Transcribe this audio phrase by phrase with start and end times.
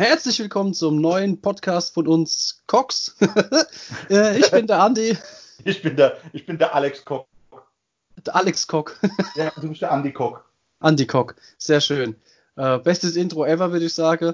[0.00, 3.16] Herzlich willkommen zum neuen Podcast von uns Cox.
[4.08, 5.18] Äh, ich bin der Andi.
[5.62, 7.26] Ich bin der, ich bin der Alex Koch.
[8.24, 8.92] Der Alex Koch.
[9.36, 10.40] Ja, du bist der Andi Koch.
[10.78, 12.16] Andi Koch, sehr schön.
[12.56, 14.32] Äh, bestes Intro ever, würde ich sagen.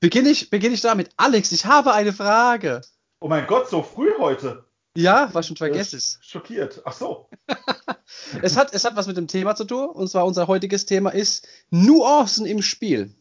[0.00, 1.10] Beginne ich, beginne ich damit.
[1.16, 2.80] Alex, ich habe eine Frage.
[3.20, 4.64] Oh mein Gott, so früh heute.
[4.96, 6.02] Ja, was schon vergessen.
[6.22, 6.82] Schockiert.
[6.84, 7.30] Ach so.
[8.42, 9.90] es, hat, es hat was mit dem Thema zu tun.
[9.90, 13.14] Und zwar unser heutiges Thema ist Nuancen im Spiel.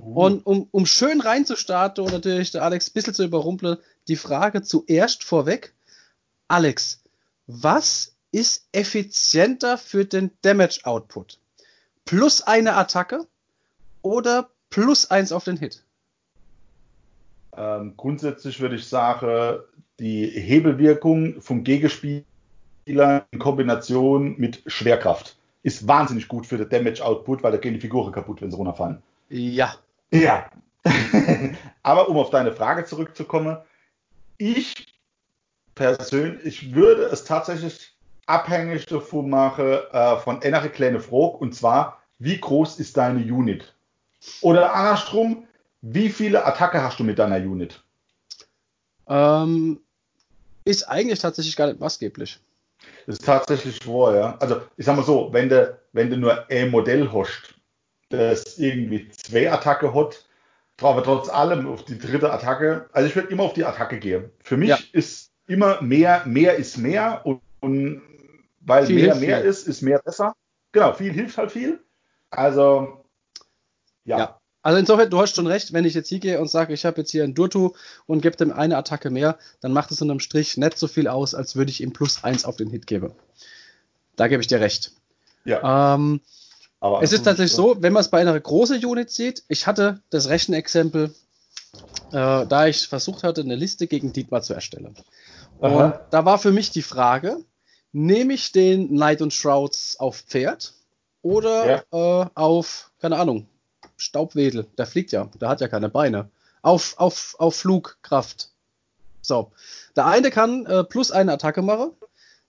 [0.00, 0.24] Uh.
[0.24, 3.78] Und um, um schön reinzustarten und natürlich der Alex ein bisschen zu überrumpeln,
[4.08, 5.74] die Frage zuerst vorweg.
[6.48, 7.02] Alex,
[7.46, 11.38] was ist effizienter für den Damage Output?
[12.04, 13.26] Plus eine Attacke
[14.02, 15.84] oder plus eins auf den Hit?
[17.56, 19.60] Ähm, grundsätzlich würde ich sagen,
[19.98, 22.24] die Hebelwirkung vom Gegenspieler
[22.86, 27.80] in Kombination mit Schwerkraft ist wahnsinnig gut für den Damage Output, weil da gehen die
[27.80, 29.02] Figuren kaputt, wenn sie runterfallen.
[29.28, 29.74] Ja.
[30.10, 30.50] Ja.
[31.82, 33.58] Aber um auf deine Frage zurückzukommen,
[34.38, 34.74] ich
[35.74, 42.38] persönlich würde es tatsächlich abhängig davon machen, äh, von einer kleinen Frage, und zwar, wie
[42.38, 43.74] groß ist deine Unit?
[44.40, 45.46] Oder andersrum,
[45.82, 47.82] wie viele Attacke hast du mit deiner Unit?
[49.08, 49.80] Ähm,
[50.64, 52.38] ist eigentlich tatsächlich gar nicht maßgeblich.
[53.06, 54.36] Das ist tatsächlich wahr, ja.
[54.38, 57.54] Also, ich sag mal so, wenn du, wenn du nur ein Modell hast,
[58.10, 60.24] das irgendwie zwei Attacke hat,
[60.80, 64.30] aber trotz allem auf die dritte Attacke, also ich würde immer auf die Attacke gehen.
[64.42, 64.78] Für mich ja.
[64.92, 68.02] ist immer mehr, mehr ist mehr und, und
[68.60, 69.48] weil viel mehr mehr viel.
[69.48, 70.34] ist, ist mehr besser.
[70.72, 71.80] Genau, viel hilft halt viel.
[72.30, 73.04] Also,
[74.04, 74.18] ja.
[74.18, 74.40] ja.
[74.62, 77.00] Also insofern, du hast schon recht, wenn ich jetzt hier gehe und sage, ich habe
[77.00, 77.72] jetzt hier einen Durtu
[78.06, 81.34] und gebe dem eine Attacke mehr, dann macht es unterm Strich nicht so viel aus,
[81.34, 83.12] als würde ich ihm plus eins auf den Hit geben.
[84.16, 84.92] Da gebe ich dir recht.
[85.44, 85.94] Ja.
[85.94, 86.20] Ähm,
[86.80, 90.00] Aber es ist tatsächlich so, wenn man es bei einer großen Unit sieht, ich hatte
[90.08, 91.14] das Rechenexempel,
[92.12, 94.94] äh, da ich versucht hatte, eine Liste gegen Dietmar zu erstellen.
[95.58, 96.06] Und Aha.
[96.10, 97.44] da war für mich die Frage,
[97.92, 100.72] nehme ich den Knight und Shrouds auf Pferd
[101.20, 102.22] oder ja.
[102.22, 103.46] äh, auf, keine Ahnung,
[103.98, 106.30] Staubwedel, der fliegt ja, der hat ja keine Beine.
[106.62, 108.50] Auf, auf, auf Flugkraft.
[109.20, 109.52] So.
[109.96, 111.92] Der eine kann äh, plus eine Attacke machen,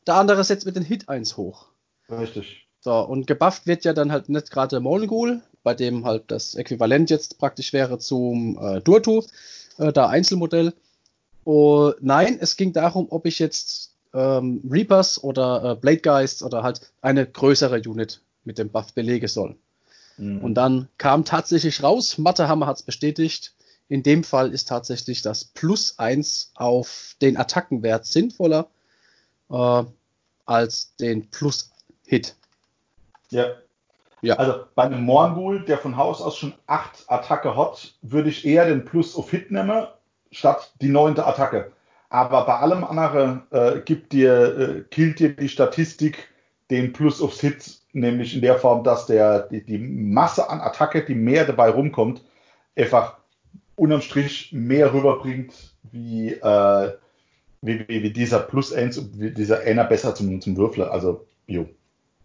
[0.08, 1.68] der andere setzt mit den Hit 1 hoch.
[2.10, 2.68] Richtig.
[2.82, 7.12] So, und gebufft wird ja dann halt nicht gerade Molenghoul, bei dem halt das Äquivalent
[7.12, 9.22] jetzt praktisch wäre zum äh, Durtu,
[9.78, 10.74] äh, da Einzelmodell.
[11.44, 16.64] Oh, nein, es ging darum, ob ich jetzt ähm, Reapers oder äh, Blade Geists oder
[16.64, 19.56] halt eine größere Unit mit dem Buff belegen soll.
[20.18, 20.40] Mhm.
[20.40, 23.54] Und dann kam tatsächlich raus, Mattehammer hat es bestätigt,
[23.90, 28.70] in dem Fall ist tatsächlich das Plus 1 auf den Attackenwert sinnvoller
[29.52, 29.84] äh,
[30.46, 31.70] als den Plus
[32.06, 32.36] Hit.
[33.32, 33.48] Ja.
[34.22, 34.36] ja.
[34.36, 38.66] Also bei einem Morgul, der von Haus aus schon 8 Attacke hat, würde ich eher
[38.66, 39.88] den Plus auf Hit nehmen,
[40.32, 41.72] statt die neunte Attacke.
[42.10, 46.28] Aber bei allem anderen äh, gibt dir, äh, killt dir die Statistik
[46.70, 51.04] den Plus aufs Hit nämlich in der Form, dass der, die, die Masse an Attacke,
[51.04, 52.24] die mehr dabei rumkommt,
[52.76, 53.18] einfach
[53.76, 55.54] unterm Strich mehr rüberbringt,
[55.92, 56.92] wie, äh,
[57.62, 60.92] wie, wie, wie, dieser Plus 1, wie dieser einer besser zum, zum Würfler.
[60.92, 61.68] Also, jo.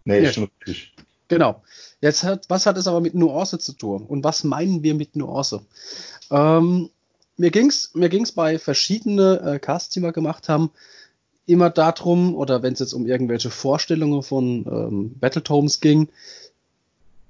[0.07, 0.31] Nee, ja.
[0.31, 0.93] schon richtig.
[1.27, 1.61] Genau.
[1.99, 4.03] Jetzt hat, was hat es aber mit Nuance zu tun?
[4.03, 5.65] Und was meinen wir mit Nuance?
[6.31, 6.89] Ähm,
[7.35, 10.71] mir ging es mir ging's bei verschiedenen äh, Casts, die wir gemacht haben,
[11.45, 16.09] immer darum, oder wenn es jetzt um irgendwelche Vorstellungen von ähm, Battletomes ging,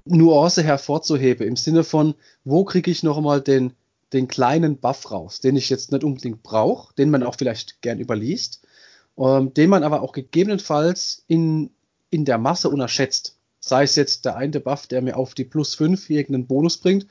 [0.05, 2.13] Nuance hervorzuheben, im Sinne von,
[2.45, 3.73] wo kriege ich nochmal den,
[4.13, 7.99] den kleinen Buff raus, den ich jetzt nicht unbedingt brauche, den man auch vielleicht gern
[7.99, 8.61] überliest,
[9.17, 11.71] ähm, den man aber auch gegebenenfalls in,
[12.09, 13.37] in der Masse unterschätzt.
[13.59, 17.07] Sei es jetzt der eine Buff, der mir auf die plus 5 irgendeinen Bonus bringt,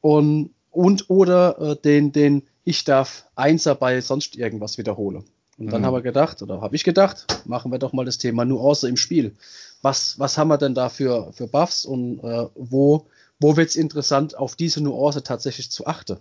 [0.00, 5.24] und, und oder äh, den, den ich darf Einser bei sonst irgendwas wiederhole.
[5.58, 5.86] Und dann mhm.
[5.86, 8.96] haben wir gedacht, oder habe ich gedacht, machen wir doch mal das Thema Nuance im
[8.96, 9.36] Spiel.
[9.82, 13.06] Was, was haben wir denn da für, für Buffs und äh, wo,
[13.38, 16.16] wo wird es interessant, auf diese Nuance tatsächlich zu achten?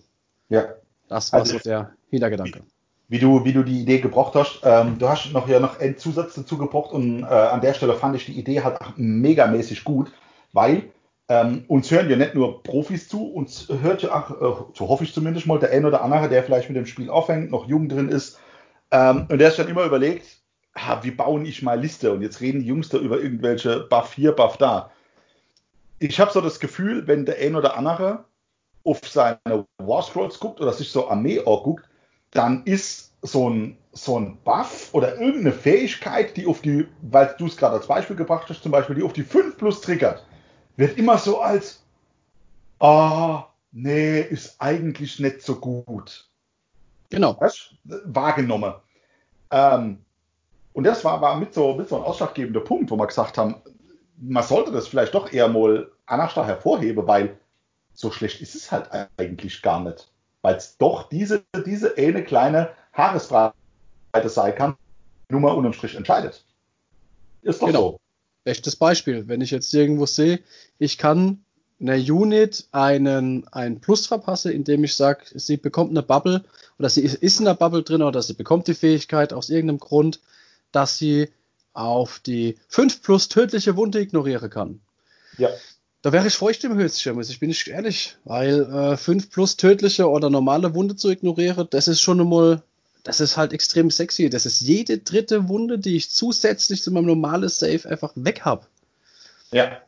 [0.50, 0.66] Ja.
[1.08, 2.64] Das war also, so der Hintergedanke.
[3.10, 5.98] Wie, du, wie du die Idee gebraucht hast, ähm, du hast noch ja noch einen
[5.98, 10.12] Zusatz dazu gebraucht und äh, an der Stelle fand ich die Idee halt megamäßig gut,
[10.54, 10.84] weil
[11.28, 15.04] ähm, uns hören ja nicht nur Profis zu, uns hört ja auch, äh, so hoffe
[15.04, 17.90] ich zumindest mal, der ein oder andere, der vielleicht mit dem Spiel aufhängt, noch jung
[17.90, 18.40] drin ist,
[18.92, 20.26] ähm, und der ist dann immer überlegt,
[20.74, 22.12] ah, wie baue ich mal Liste?
[22.12, 24.92] Und jetzt reden die Jungs da über irgendwelche Buff hier, Buff da.
[26.00, 28.26] Ich habe so das Gefühl, wenn der ein oder andere
[28.84, 31.89] auf seine War Scrolls guckt oder sich so Armee guckt,
[32.32, 37.48] dann ist so ein, so ein Buff oder irgendeine Fähigkeit, die auf die, weil du
[37.48, 40.26] es gerade als Beispiel gebracht hast, zum Beispiel, die auf die 5 plus triggert,
[40.78, 41.84] wird immer so als,
[42.80, 46.30] ah, oh, nee, ist eigentlich nicht so gut.
[47.10, 47.40] Genau.
[47.40, 48.74] Weißt, wahrgenommen.
[49.52, 50.06] Ähm,
[50.74, 53.56] und das war, war mit, so, mit so ein ausschlaggebender Punkt, wo wir gesagt haben,
[54.18, 57.38] man sollte das vielleicht doch eher mal anders hervorheben, weil
[57.94, 60.10] so schlecht ist es halt eigentlich gar nicht.
[60.42, 63.54] Weil es doch diese, diese eine kleine Haaresbreite
[64.26, 64.76] sein kann,
[65.30, 66.44] nur mal unterm Strich entscheidet.
[67.42, 67.82] Ist doch genau.
[67.92, 68.00] so.
[68.46, 69.28] Echtes Beispiel.
[69.28, 70.40] Wenn ich jetzt irgendwo sehe,
[70.78, 71.44] ich kann
[71.80, 76.44] einer Unit einen, einen Plus verpasse, indem ich sage, sie bekommt eine Bubble
[76.78, 80.20] oder sie ist in der Bubble drin oder sie bekommt die Fähigkeit aus irgendeinem Grund,
[80.72, 81.30] dass sie
[81.74, 84.82] auf die 5 plus tödliche Wunde ignorieren kann.
[85.38, 85.50] Ja.
[86.02, 89.58] Da wäre ich feucht im Höschen, muss ich bin nicht ehrlich, weil äh, 5 plus
[89.58, 92.62] tödliche oder normale Wunde zu ignorieren, das ist schon einmal,
[93.04, 94.30] das ist halt extrem sexy.
[94.30, 98.66] Das ist jede dritte Wunde, die ich zusätzlich zu meinem normalen Save einfach weg habe.
[99.52, 99.82] Ja.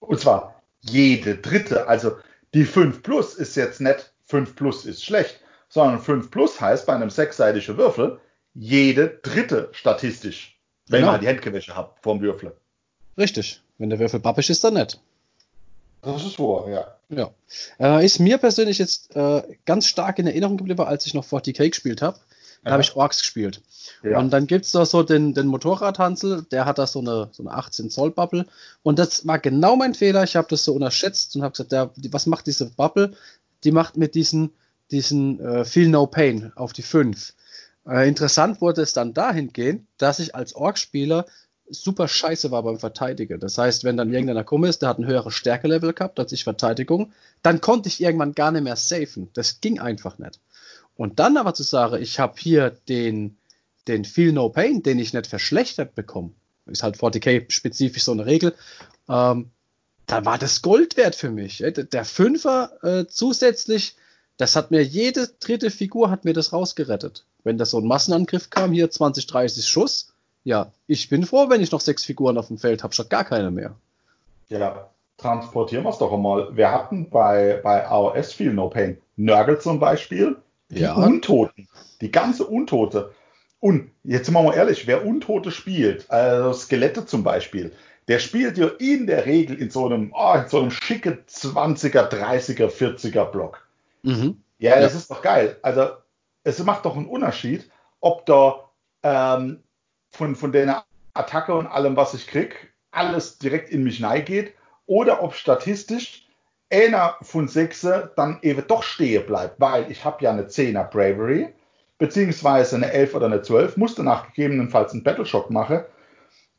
[0.00, 1.86] Und zwar jede dritte.
[1.86, 2.16] Also
[2.54, 6.94] die 5 plus ist jetzt nicht 5 plus ist schlecht, sondern 5 plus heißt bei
[6.94, 8.20] einem sechsseitigen Würfel
[8.54, 10.58] jede dritte statistisch,
[10.88, 11.12] wenn genau.
[11.12, 12.56] man die Handgewäsche hat vorm Würfel.
[13.18, 13.60] Richtig.
[13.76, 14.98] Wenn der Würfel pappisch ist, dann nicht.
[16.06, 16.96] Das ist wahr, ja.
[17.08, 17.30] Ja.
[17.80, 21.68] Äh, ist mir persönlich jetzt äh, ganz stark in Erinnerung geblieben, als ich noch 40k
[21.68, 22.18] gespielt habe.
[22.62, 23.62] Da habe ich Orks gespielt.
[24.02, 24.18] Ja.
[24.18, 27.44] Und dann gibt es da so den, den Motorradhansel, der hat da so eine, so
[27.44, 28.46] eine 18 Zoll Bubble.
[28.82, 30.24] Und das war genau mein Fehler.
[30.24, 33.14] Ich habe das so unterschätzt und habe gesagt, der, was macht diese Bubble?
[33.62, 34.52] Die macht mit diesen,
[34.90, 37.34] diesen äh, Feel No Pain auf die 5.
[37.88, 41.26] Äh, interessant wurde es dann dahingehend, dass ich als Ork-Spieler
[41.68, 43.40] super scheiße war beim Verteidigen.
[43.40, 46.44] Das heißt, wenn dann irgendeiner gekommen ist, der hat ein höheres Stärkelevel gehabt als ich
[46.44, 49.30] Verteidigung, dann konnte ich irgendwann gar nicht mehr safen.
[49.34, 50.40] Das ging einfach nicht.
[50.96, 53.36] Und dann aber zu sagen, ich habe hier den,
[53.88, 56.30] den Feel No Pain, den ich nicht verschlechtert bekomme,
[56.66, 58.54] ist halt 40k spezifisch so eine Regel,
[59.08, 59.50] ähm,
[60.06, 61.62] da war das Gold wert für mich.
[61.92, 63.96] Der Fünfer äh, zusätzlich,
[64.36, 67.26] das hat mir jede dritte Figur hat mir das rausgerettet.
[67.42, 70.12] Wenn das so ein Massenangriff kam, hier 20, 30 Schuss,
[70.46, 73.24] ja, ich bin froh, wenn ich noch sechs Figuren auf dem Feld habe, statt gar
[73.24, 73.74] keine mehr.
[74.48, 76.56] Ja, transportieren wir es doch einmal.
[76.56, 78.98] Wir hatten bei, bei AOS viel No Pain.
[79.16, 80.36] Nörgel zum Beispiel,
[80.70, 80.94] die ja.
[80.94, 81.66] Untoten,
[82.00, 83.12] die ganze Untote.
[83.58, 87.72] Und jetzt sind wir mal ehrlich, wer Untote spielt, also Skelette zum Beispiel,
[88.06, 92.08] der spielt ja in der Regel in so einem, oh, in so einem schicke 20er,
[92.08, 93.66] 30er, 40er Block.
[94.04, 94.40] Mhm.
[94.60, 94.98] Ja, das ja.
[95.00, 95.56] ist doch geil.
[95.62, 95.88] Also
[96.44, 97.68] es macht doch einen Unterschied,
[98.00, 98.60] ob da
[99.02, 99.64] ähm,
[100.16, 100.84] von, von der
[101.14, 104.54] Attacke und allem, was ich krieg, alles direkt in mich geht
[104.86, 106.26] oder ob statistisch
[106.70, 111.48] einer von sechse dann eben doch stehen bleibt, weil ich habe ja eine 10er Bravery,
[111.98, 115.84] beziehungsweise eine 11 oder eine 12, musste nach gegebenenfalls einen Battleshock machen.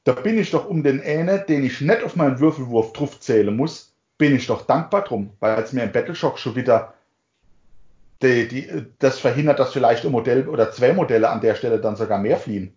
[0.03, 3.55] Da bin ich doch um den eine, den ich nicht auf meinen Würfelwurf drauf zählen
[3.55, 6.93] muss, bin ich doch dankbar drum, weil es mir im Battleshock schon wieder
[8.21, 11.95] die, die, das verhindert, dass vielleicht ein Modell oder zwei Modelle an der Stelle dann
[11.95, 12.76] sogar mehr fliehen.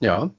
[0.00, 0.30] Ja,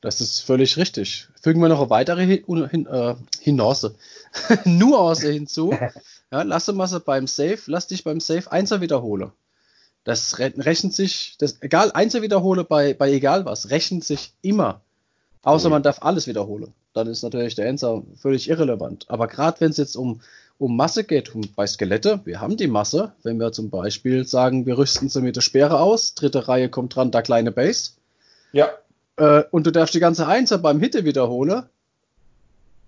[0.00, 1.28] das ist völlig richtig.
[1.42, 3.14] Fügen wir noch eine weitere hin, hin, äh.
[4.64, 5.74] Nuance hinzu.
[6.32, 9.32] Ja, lasse Masse beim Save, lass dich beim Save Einser wiederhole.
[10.04, 14.80] Das rechnet sich, das, egal, Einser wiederhole bei, bei egal was, rechnet sich immer.
[15.42, 15.72] Außer mhm.
[15.72, 16.72] man darf alles wiederholen.
[16.92, 19.06] Dann ist natürlich der Einser völlig irrelevant.
[19.08, 20.20] Aber gerade wenn es jetzt um,
[20.58, 24.66] um Masse geht, um, bei Skelette, wir haben die Masse, wenn wir zum Beispiel sagen,
[24.66, 27.90] wir rüsten sie mit der Speere aus, dritte Reihe kommt dran, da kleine Base.
[28.52, 28.70] Ja.
[29.20, 31.64] Äh, und du darfst die ganze Einser beim Hitte wiederholen.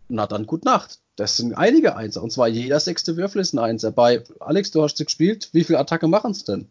[0.09, 0.99] Na dann, gut Nacht.
[1.17, 2.23] Das sind einige Einser.
[2.23, 3.93] Und zwar jeder sechste Würfel ist ein Einser.
[3.93, 5.51] Bei Alex, du hast sie gespielt.
[5.53, 6.69] Wie viele Attacke machen es denn?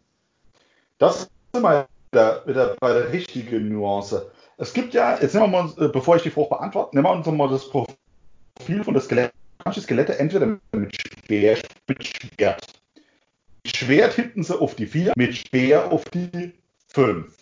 [0.98, 4.30] Das ist mal wieder, wieder bei der richtigen Nuance.
[4.58, 7.12] Es gibt ja, jetzt nehmen wir mal, äh, bevor ich die Frucht beantworte, nehmen wir
[7.12, 9.32] uns mal das Profil von der Skelett.
[9.64, 12.66] Manche Skelette entweder mit Speer, mit Schwert.
[13.64, 16.52] Mit Schwert hinten sie auf die 4, mit Speer auf die
[16.88, 17.41] 5.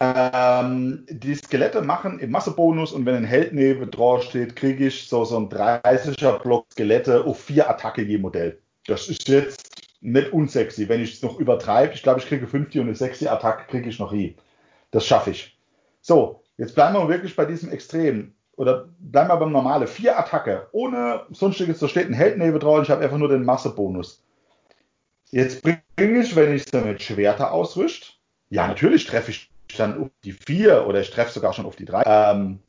[0.00, 5.08] Ähm, die Skelette machen im Massebonus und wenn ein Held neben drauf steht, kriege ich
[5.08, 8.58] so, so ein 30er Block Skelette auf vier Attacke je Modell.
[8.86, 9.68] Das ist jetzt
[10.00, 10.88] nicht unsexy.
[10.88, 13.88] Wenn ich es noch übertreibe, ich glaube, ich kriege 50 und eine sexy Attacke kriege
[13.88, 14.36] ich noch nie.
[14.90, 15.58] Das schaffe ich.
[16.00, 18.34] So, jetzt bleiben wir wirklich bei diesem Extrem.
[18.56, 19.86] Oder bleiben wir beim normale.
[19.86, 20.68] Vier Attacke.
[20.72, 24.22] Ohne sonstiges, da steht ein Held neben drauf, ich habe einfach nur den Massebonus.
[25.30, 28.08] Jetzt bringe ich, wenn ich es mit Schwerter ausrüste,
[28.50, 31.84] ja, natürlich treffe ich dann auf die vier oder ich treffe sogar schon auf die
[31.84, 32.02] drei.
[32.06, 32.60] Ähm,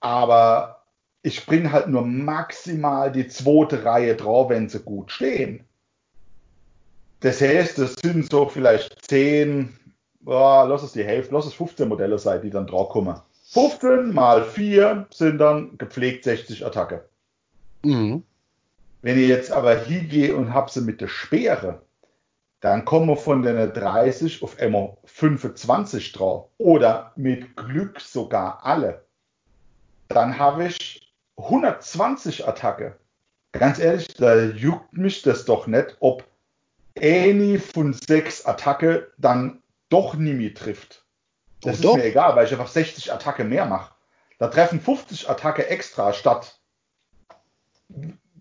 [0.00, 0.82] aber
[1.22, 5.64] ich bringe halt nur maximal die zweite Reihe drauf, wenn sie gut stehen.
[7.20, 9.72] Das heißt, es sind so vielleicht 10,
[10.24, 13.20] oh, lass es die Hälfte, lass es 15 Modelle sein, die dann drauf kommen.
[13.52, 17.08] 15 mal 4 sind dann gepflegt 60 Attacke.
[17.84, 18.24] Mhm.
[19.02, 21.82] Wenn ich jetzt aber hingehe und habe sie mit der Speere,
[22.62, 26.48] dann kommen wir von der 30 auf einmal 25 drauf.
[26.58, 29.04] Oder mit Glück sogar alle.
[30.08, 32.96] Dann habe ich 120 Attacke.
[33.50, 36.24] Ganz ehrlich, da juckt mich das doch nicht, ob
[37.00, 41.04] eine von sechs Attacke dann doch Nimi trifft.
[41.62, 41.96] Das oh, ist doch.
[41.96, 43.92] mir egal, weil ich einfach 60 Attacke mehr mache.
[44.38, 46.60] Da treffen 50 Attacke extra statt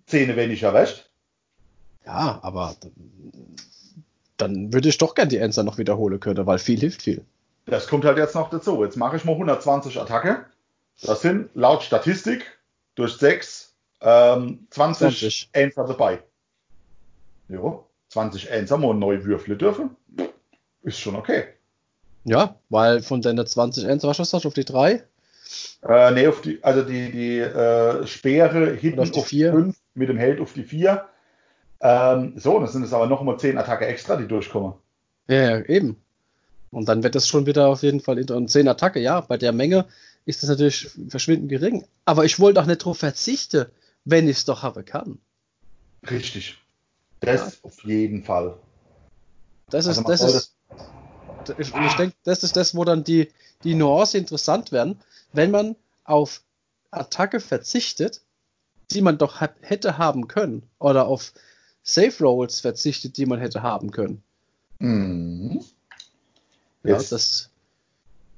[0.06, 1.10] 10 weniger recht.
[2.06, 2.76] Ja, aber
[4.42, 7.24] dann würde ich doch gern die Enser noch wiederholen können, weil viel hilft viel.
[7.66, 8.84] Das kommt halt jetzt noch dazu.
[8.84, 10.46] Jetzt mache ich mal 120 Attacke.
[11.02, 12.46] Das sind laut Statistik
[12.96, 15.50] durch 6 ähm, 20, 20.
[15.54, 16.20] Enser dabei.
[17.48, 19.96] Jo, 20 Enser mal neu würfeln dürfen.
[20.84, 21.46] Ist schon okay.
[22.24, 25.04] Ja, weil von deiner 20 Enser, was hast du auf die 3?
[25.88, 30.18] Äh, nee, auf die, also die, die äh, Speere hinten auf die 5 mit dem
[30.18, 31.06] Held auf die 4.
[31.82, 34.74] Ähm, so, das sind es aber noch mal 10 Attacke extra, die durchkommen.
[35.28, 36.02] Ja, eben.
[36.72, 39.22] Und dann wird das schon wieder auf jeden Fall in 10 Attacke, ja.
[39.22, 39.86] Bei der Menge
[40.26, 41.86] ist das natürlich verschwindend gering.
[42.06, 43.66] Aber ich wollte auch nicht darauf verzichten,
[44.06, 45.20] wenn ich es doch haben kann.
[46.10, 46.58] Richtig.
[47.20, 47.60] Das ja.
[47.64, 48.58] auf jeden Fall.
[49.70, 50.56] Das ist, also das ist,
[51.46, 53.32] das, ich, ich denke, das ist das, wo dann die,
[53.64, 55.00] die Nuance interessant werden,
[55.34, 56.42] wenn man auf
[56.92, 58.22] Attacke verzichtet,
[58.92, 61.32] die man doch hätte haben können, oder auf
[61.84, 64.24] Safe Rolls verzichtet, die man hätte haben können.
[64.80, 65.62] Mhm.
[66.84, 67.50] Jetzt, ja, das.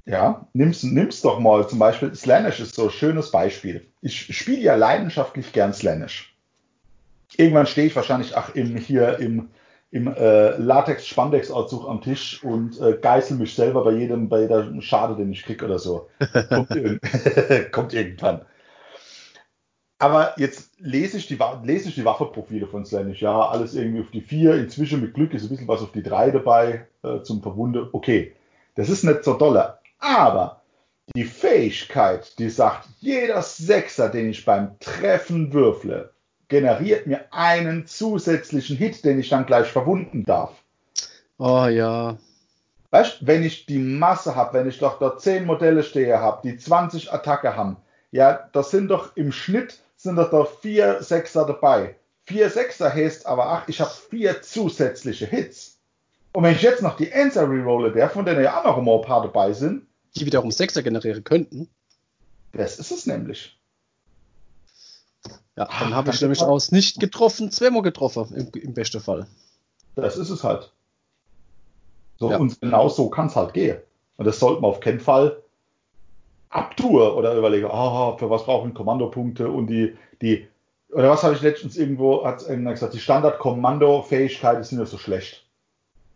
[0.06, 2.14] Ja, nimm's, nimm's doch mal zum Beispiel.
[2.14, 3.88] Slanish ist so ein schönes Beispiel.
[4.02, 6.36] Ich spiele ja leidenschaftlich gern Slanish.
[7.38, 9.50] Irgendwann stehe ich wahrscheinlich ach, im, hier im,
[9.92, 15.16] im äh, Latex-Spandex-Anzug am Tisch und äh, geißel mich selber bei jedem, bei der Schade,
[15.16, 16.10] den ich krieg oder so.
[16.50, 18.42] Kommt, irg kommt irgendwann.
[20.04, 23.22] Aber jetzt lese ich die, lese ich die Waffeprofile von Slanish.
[23.22, 24.56] Ja, alles irgendwie auf die 4.
[24.56, 27.88] Inzwischen mit Glück ist ein bisschen was auf die 3 dabei äh, zum Verwunde.
[27.94, 28.34] Okay,
[28.76, 29.78] das ist nicht so dolle.
[30.00, 30.62] Aber
[31.16, 36.12] die Fähigkeit, die sagt, jeder Sechser, den ich beim Treffen würfle,
[36.50, 40.52] generiert mir einen zusätzlichen Hit, den ich dann gleich verwunden darf.
[41.38, 42.18] Oh ja.
[42.92, 46.58] Weißt wenn ich die Masse habe, wenn ich doch dort 10 Modelle stehe habe, die
[46.58, 47.78] 20 Attacke haben,
[48.12, 51.96] ja, das sind doch im Schnitt sind das da vier Sechser dabei.
[52.26, 55.80] Vier Sechser heißt aber, ach, ich habe vier zusätzliche Hits.
[56.34, 59.02] Und wenn ich jetzt noch die Answer rerolle, der von denen ja auch noch ein
[59.02, 61.70] paar dabei sind, die wiederum Sechser generieren könnten.
[62.52, 63.58] Das ist es nämlich.
[65.56, 69.28] Ja, dann habe ich nämlich aus nicht getroffen, zweimal getroffen, im, im besten Fall.
[69.96, 70.72] Das ist es halt.
[72.18, 72.38] So, ja.
[72.38, 73.78] Und genau so kann es halt gehen.
[74.18, 75.43] Und das sollte man auf keinen Fall
[76.54, 80.48] abtue oder überlege, ah, für was brauche ich Kommandopunkte und die, die,
[80.92, 85.46] oder was habe ich letztens irgendwo, hat irgendwer gesagt, die Standard-Kommando-Fähigkeit ist nicht so schlecht.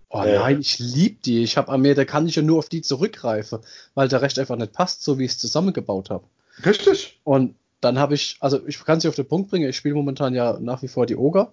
[0.10, 1.44] Oh äh, nein, ich liebe die.
[1.44, 3.60] Ich habe Armee, da kann ich ja nur auf die zurückgreifen,
[3.94, 6.24] weil der Recht einfach nicht passt, so wie ich es zusammengebaut habe.
[6.66, 7.20] Richtig.
[7.24, 10.34] Und dann habe ich, also ich kann sie auf den Punkt bringen, ich spiele momentan
[10.34, 11.52] ja nach wie vor die Oger.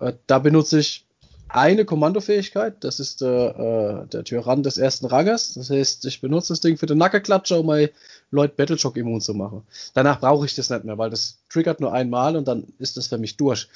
[0.00, 1.05] Äh, da benutze ich
[1.48, 5.54] eine Kommandofähigkeit, das ist der, äh, der Tyrann des ersten Ranges.
[5.54, 7.88] Das heißt, ich benutze das Ding für den Nackerklatscher, um mein
[8.30, 9.62] Lloyd Battleshock immun zu machen.
[9.94, 13.06] Danach brauche ich das nicht mehr, weil das triggert nur einmal und dann ist das
[13.06, 13.68] für mich durch.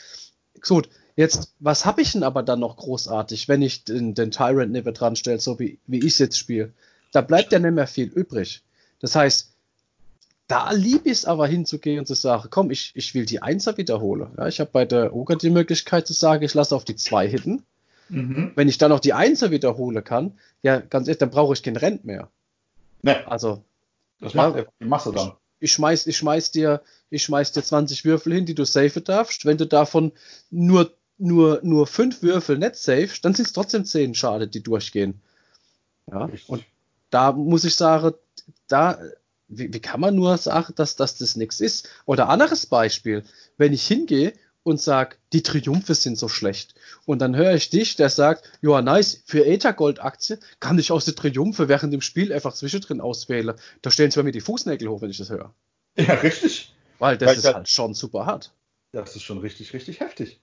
[0.66, 4.72] Gut, jetzt, was habe ich denn aber dann noch großartig, wenn ich den, den Tyrant
[4.72, 6.72] neben dran stelle, so wie, wie ich es jetzt spiele?
[7.12, 8.62] Da bleibt ja nicht mehr viel übrig.
[9.00, 9.54] Das heißt,
[10.50, 13.76] da lieb ich es aber hinzugehen und zu sagen, komm, ich, ich will die Einser
[13.76, 14.32] wiederholen.
[14.36, 17.28] Ja, ich habe bei der Ogre die Möglichkeit zu sagen, ich lasse auf die zwei
[17.28, 17.62] hitten.
[18.08, 18.50] Mhm.
[18.56, 21.76] Wenn ich dann noch die Einser wiederholen kann, ja, ganz ehrlich, dann brauche ich kein
[21.76, 22.30] Rent mehr.
[23.02, 23.14] Nee.
[23.26, 23.62] Also.
[24.18, 25.28] Das macht einfach die Masse dann.
[25.60, 29.00] Ich, ich, schmeiß, ich schmeiß dir, ich schmeiß dir 20 Würfel hin, die du safe
[29.00, 29.46] darfst.
[29.46, 30.10] Wenn du davon
[30.50, 35.20] nur, nur, nur fünf Würfel nicht safest, dann sind es trotzdem zehn Schade, die durchgehen.
[36.10, 36.28] Ja.
[36.48, 36.64] Und
[37.10, 38.14] da muss ich sagen,
[38.66, 38.98] da
[39.50, 41.88] wie, wie kann man nur sagen, dass, dass das nichts ist?
[42.06, 43.24] Oder anderes Beispiel,
[43.58, 46.74] wenn ich hingehe und sage, die Triumphe sind so schlecht.
[47.06, 51.14] Und dann höre ich dich, der sagt, ja, nice, für Ethergold-Aktie kann ich aus der
[51.14, 53.54] Triumphe während dem Spiel einfach zwischendrin auswählen.
[53.82, 55.54] Da stellen sie mir die Fußnägel hoch, wenn ich das höre.
[55.96, 56.74] Ja, richtig.
[56.98, 58.52] Weil das Weil ist halt schon super hart.
[58.92, 60.40] Das ist schon richtig, richtig heftig.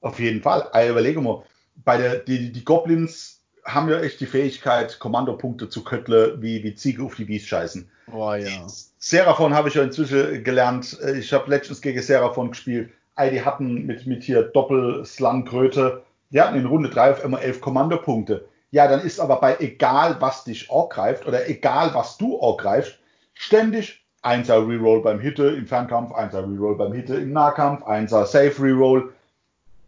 [0.00, 0.70] Auf jeden Fall.
[0.74, 1.44] Ich überlege mal,
[1.76, 6.74] bei der, die, die Goblins haben ja echt die Fähigkeit, Kommandopunkte zu köttle, wie, wie
[6.74, 7.88] Ziege auf die Wies scheißen.
[8.12, 8.66] Oh ja.
[8.98, 10.98] Seraphon habe ich ja inzwischen gelernt.
[11.16, 12.90] Ich habe letztens gegen Seraphon gespielt.
[13.18, 18.48] die hatten mit, mit hier Doppel-Slung-Kröte, die hatten in Runde 3 auf immer 11 Kommandopunkte.
[18.70, 22.56] Ja, dann ist aber bei egal, was dich auch greift oder egal, was du auch
[22.56, 22.98] greifst,
[23.34, 28.54] ständig 1er Reroll beim Hitte im Fernkampf, 1er Reroll beim Hitte im Nahkampf, 1er Safe
[28.60, 29.12] Reroll.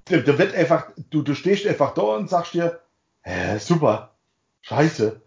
[0.07, 2.81] da, da wird einfach, du, du stehst einfach da und sagst dir,
[3.23, 4.15] hä, super,
[4.63, 5.21] scheiße.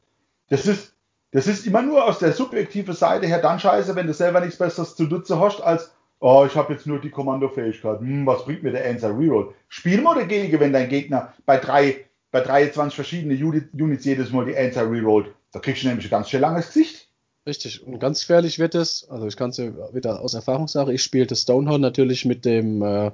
[0.50, 0.94] Das ist,
[1.32, 4.58] das ist immer nur aus der subjektiven Seite her dann scheiße, wenn du selber nichts
[4.58, 8.00] Besseres zu nutzen hast, als, oh, ich habe jetzt nur die Kommandofähigkeit.
[8.00, 9.54] Hm, was bringt mir der Answer Reroll?
[9.68, 14.58] Spiel mal dagegen, wenn dein Gegner bei drei, bei 23 verschiedene Units jedes Mal die
[14.58, 15.34] Answer rerollt.
[15.52, 17.10] Da kriegst du nämlich ein ganz schön langes Gesicht.
[17.48, 17.86] Richtig.
[17.86, 21.36] Und ganz gefährlich wird es, also ich kann es wieder aus Erfahrung sagen, ich spielte
[21.36, 23.12] Stonehorn natürlich mit dem äh,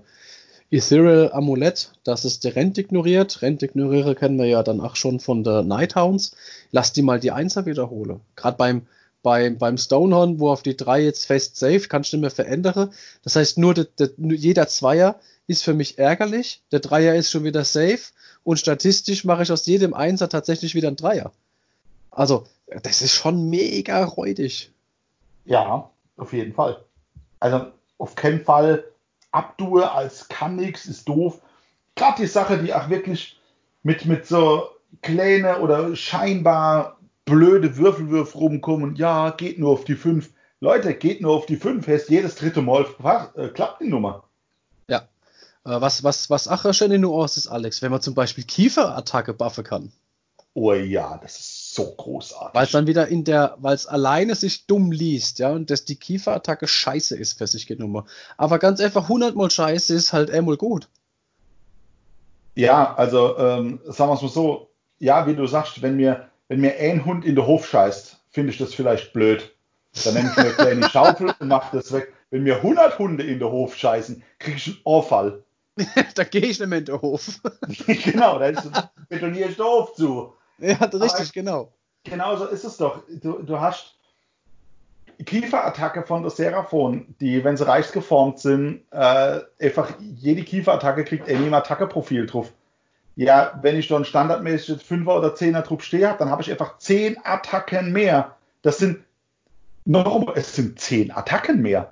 [0.71, 3.41] Ethereal Amulett, das ist der Rent ignoriert.
[3.41, 6.33] Rent ignoriere kennen wir ja dann auch schon von der Nighthounds.
[6.71, 8.21] Lass die mal die Einser wiederhole.
[8.37, 8.87] Gerade beim,
[9.21, 12.93] beim, beim Stonehorn, wo auf die drei jetzt fest safe, kannst du nicht mehr verändern.
[13.23, 16.63] Das heißt, nur, de, de, jeder Zweier ist für mich ärgerlich.
[16.71, 17.99] Der Dreier ist schon wieder safe.
[18.45, 21.33] Und statistisch mache ich aus jedem Einser tatsächlich wieder ein Dreier.
[22.11, 22.45] Also,
[22.81, 24.71] das ist schon mega räudig.
[25.43, 26.81] Ja, auf jeden Fall.
[27.41, 27.65] Also,
[27.97, 28.85] auf keinen Fall
[29.31, 31.41] Abdue als kann nix, ist doof.
[31.95, 33.39] Gerade die Sache, die auch wirklich
[33.83, 34.69] mit, mit so
[35.01, 38.95] kleine oder scheinbar blöde Würfelwürfe rumkommen.
[38.95, 40.29] Ja, geht nur auf die 5.
[40.59, 41.87] Leute, geht nur auf die 5.
[41.87, 42.85] Heißt jedes dritte Mal
[43.35, 44.23] äh, klappt die Nummer.
[44.87, 45.07] Ja.
[45.65, 49.33] Äh, was, was, was auch schön in Nuance ist, Alex, wenn man zum Beispiel Kieferattacke
[49.33, 49.91] buffen kann.
[50.53, 52.53] Oh ja, das ist so großartig.
[52.53, 55.85] Weil es dann wieder in der, weil es alleine sich dumm liest, ja, und dass
[55.85, 58.03] die Kieferattacke scheiße ist für sich genommen.
[58.37, 60.89] Aber ganz einfach 100 mal scheiße ist halt einmal gut.
[62.55, 66.59] Ja, also ähm, sagen wir es mal so, ja, wie du sagst, wenn mir, wenn
[66.59, 69.55] mir ein Hund in den Hof scheißt, finde ich das vielleicht blöd.
[70.03, 72.13] Dann nehme ich mir eine kleine Schaufel und mache das weg.
[72.29, 75.43] Wenn mir 100 Hunde in den Hof scheißen, kriege ich einen Ohrfall.
[76.15, 77.39] da gehe ich nicht mehr in den Hof.
[77.87, 80.33] genau, da betoniere ich den Hof zu.
[80.61, 81.73] Ja, richtig, Aber genau.
[82.03, 83.03] Genau so ist es doch.
[83.09, 83.95] Du, du hast
[85.25, 91.29] Kieferattacke von der Seraphon, die, wenn sie reich geformt sind, äh, einfach jede Kieferattacke kriegt
[91.29, 92.51] ein Attacke-Profil drauf.
[93.15, 96.77] Ja, wenn ich dann standardmäßig 5er oder 10er Trupp stehe habe, dann habe ich einfach
[96.77, 98.35] 10 Attacken mehr.
[98.61, 99.03] Das sind
[99.85, 101.91] noch, es sind 10 Attacken mehr.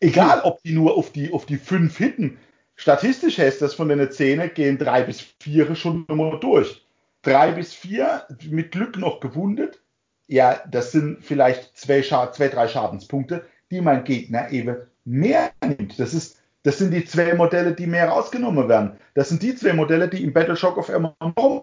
[0.00, 2.38] Egal, ob die nur auf die, auf die 5 hitten.
[2.76, 6.83] Statistisch heißt das, von den 10 gehen 3 bis 4 schon immer durch
[7.24, 9.80] drei bis vier, mit Glück noch gewundet.
[10.26, 15.98] Ja, das sind vielleicht zwei, zwei, drei Schadenspunkte, die mein Gegner eben mehr nimmt.
[15.98, 18.98] Das, ist, das sind die zwei Modelle, die mehr rausgenommen werden.
[19.14, 21.62] Das sind die zwei Modelle, die im Battleshock of Amazon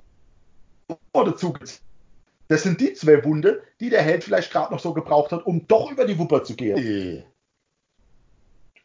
[1.14, 1.54] dazu
[2.48, 5.66] Das sind die zwei Wunde, die der Held vielleicht gerade noch so gebraucht hat, um
[5.68, 7.24] doch über die Wupper zu gehen.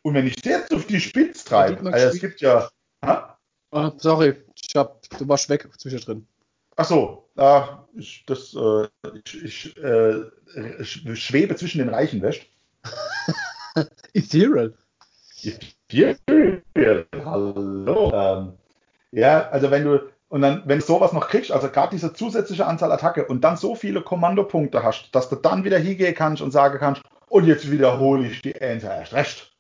[0.03, 2.71] Und wenn ich jetzt auf die Spitze treibe, also es gibt ja.
[3.01, 6.27] Ah, sorry, ich hab, du warst weg zwischendrin.
[6.77, 7.63] Ach so, äh,
[7.95, 8.89] ich, das, äh,
[9.25, 10.25] ich, ich äh,
[10.85, 12.51] schwebe zwischen den Reichen, wäscht.
[14.13, 14.75] Ethereal.
[15.89, 18.13] Ethereal, hallo.
[18.13, 18.53] Ähm,
[19.11, 22.67] ja, also wenn du, und dann, wenn du sowas noch kriegst, also gerade diese zusätzliche
[22.67, 26.51] Anzahl Attacke und dann so viele Kommandopunkte hast, dass du dann wieder hingehen kannst und
[26.51, 29.57] sagen kannst, und jetzt wiederhole ich die Enter erst recht.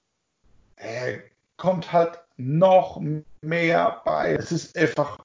[0.76, 1.18] Äh,
[1.56, 3.00] kommt halt noch
[3.40, 4.34] mehr bei.
[4.34, 5.18] Es ist einfach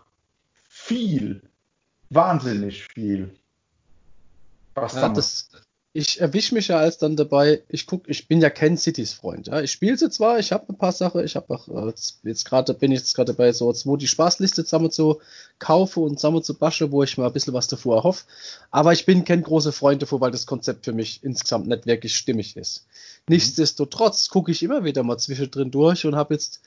[0.70, 1.51] viel
[2.12, 3.34] wahnsinnig viel.
[4.76, 5.50] Was ja, das,
[5.94, 9.48] ich erwische mich ja als dann dabei, ich guck, ich bin ja kein Cities-Freund.
[9.48, 9.62] Ja.
[9.62, 11.94] Ich spiele sie zwar, ich habe ein paar Sachen, ich habe auch äh,
[12.24, 15.20] jetzt gerade bin ich jetzt gerade dabei, so wo die Spaßliste zusammen zu
[15.60, 18.24] kaufe und zusammen zu basche, wo ich mal ein bisschen was davor erhoffe.
[18.70, 22.16] Aber ich bin kein großer Freund davor, weil das Konzept für mich insgesamt nicht wirklich
[22.16, 22.86] stimmig ist.
[23.28, 23.34] Mhm.
[23.34, 26.62] Nichtsdestotrotz gucke ich immer wieder mal zwischendrin durch und habe jetzt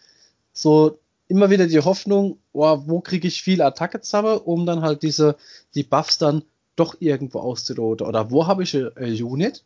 [0.52, 5.02] so immer wieder die Hoffnung, oh, wo kriege ich viel Attacke zusammen, um dann halt
[5.02, 5.37] diese,
[5.74, 6.42] die Buffs dann
[6.76, 8.06] doch irgendwo auszuloten.
[8.06, 9.64] Oder wo habe ich eine Unit,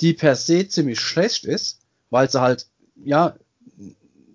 [0.00, 2.66] die per se ziemlich schlecht ist, weil sie halt,
[3.04, 3.36] ja,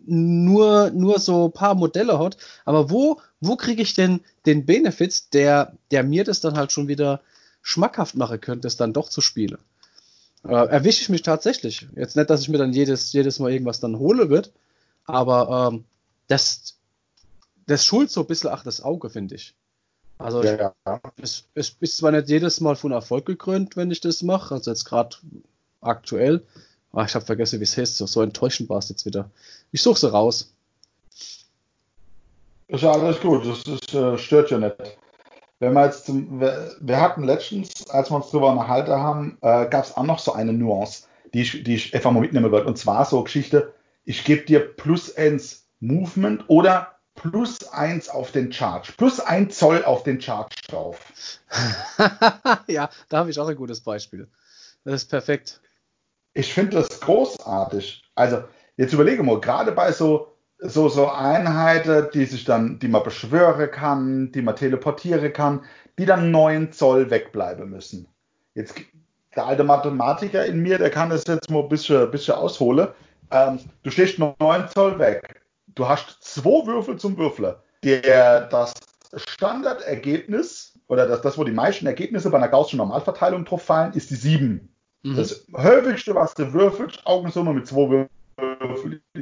[0.07, 2.37] nur, nur so ein paar Modelle hat.
[2.63, 6.87] Aber wo, wo kriege ich denn den Benefit, der, der mir das dann halt schon
[6.87, 7.21] wieder
[7.61, 9.57] schmackhaft machen könnte, es dann doch zu spielen?
[10.43, 11.87] Äh, erwische ich mich tatsächlich.
[11.95, 14.51] Jetzt nicht, dass ich mir dann jedes, jedes Mal irgendwas dann hole wird,
[15.05, 15.85] aber ähm,
[16.27, 16.77] das,
[17.67, 19.55] das schult so ein bisschen auch das Auge, finde ich.
[20.17, 21.01] Also ja, ja.
[21.21, 24.71] Es, es ist zwar nicht jedes Mal von Erfolg gekrönt, wenn ich das mache, also
[24.71, 25.17] jetzt gerade
[25.81, 26.45] aktuell.
[26.93, 27.97] Ah, ich habe vergessen, wie es heißt.
[27.97, 29.29] So, so enttäuschend war es jetzt wieder.
[29.71, 30.53] Ich suche sie raus.
[32.67, 34.75] Ist ja alles gut, das ist, äh, stört ja nicht.
[35.59, 39.67] Wenn wir jetzt zum, wir, wir, hatten letztens, als wir uns darüber unterhalten haben, äh,
[39.67, 42.67] gab es auch noch so eine Nuance, die ich, die ich einfach mal mitnehmen wollte.
[42.67, 43.73] Und zwar so Geschichte,
[44.05, 48.93] ich gebe dir plus eins Movement oder plus eins auf den Charge.
[48.97, 50.99] Plus ein Zoll auf den Charge drauf.
[52.67, 54.27] ja, da habe ich auch ein gutes Beispiel.
[54.83, 55.61] Das ist perfekt.
[56.33, 58.03] Ich finde das großartig.
[58.15, 58.43] Also,
[58.77, 63.69] jetzt überlege mal, gerade bei so so, so Einheiten, die sich dann, die man beschwören
[63.71, 65.61] kann, die man teleportieren kann,
[65.97, 68.07] die dann 9 Zoll wegbleiben müssen.
[68.53, 68.75] Jetzt,
[69.35, 72.89] der alte Mathematiker in mir, der kann das jetzt mal ein bisschen, bisschen ausholen.
[73.31, 74.33] Ähm, du stehst 9
[74.73, 75.44] Zoll weg.
[75.75, 77.55] Du hast zwei Würfel zum Würfeln.
[77.83, 78.73] Der, das
[79.13, 84.09] Standardergebnis oder das, das, wo die meisten Ergebnisse bei einer Gaußschen Normalverteilung drauf fallen, ist
[84.09, 84.73] die 7.
[85.03, 85.15] Mhm.
[85.15, 88.07] Das häufigste, was du würfelst, Augensumme mit zwei
[88.37, 89.19] Würfeln, äh,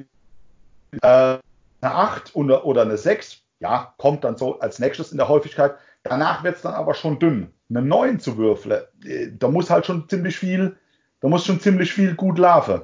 [1.02, 1.42] eine
[1.82, 5.76] 8 oder, oder eine 6, ja, kommt dann so als nächstes in der Häufigkeit.
[6.04, 7.52] Danach wird es dann aber schon dünn.
[7.70, 10.78] Eine 9 zu würfeln, äh, da muss halt schon ziemlich viel,
[11.22, 12.82] da muss schon ziemlich viel gut laufen.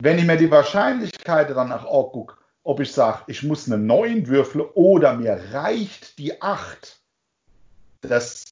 [0.00, 4.28] Wenn ich mir die Wahrscheinlichkeit dann auch angucke, ob ich sage, ich muss eine 9
[4.28, 7.00] würfeln oder mir reicht die 8,
[8.02, 8.44] das,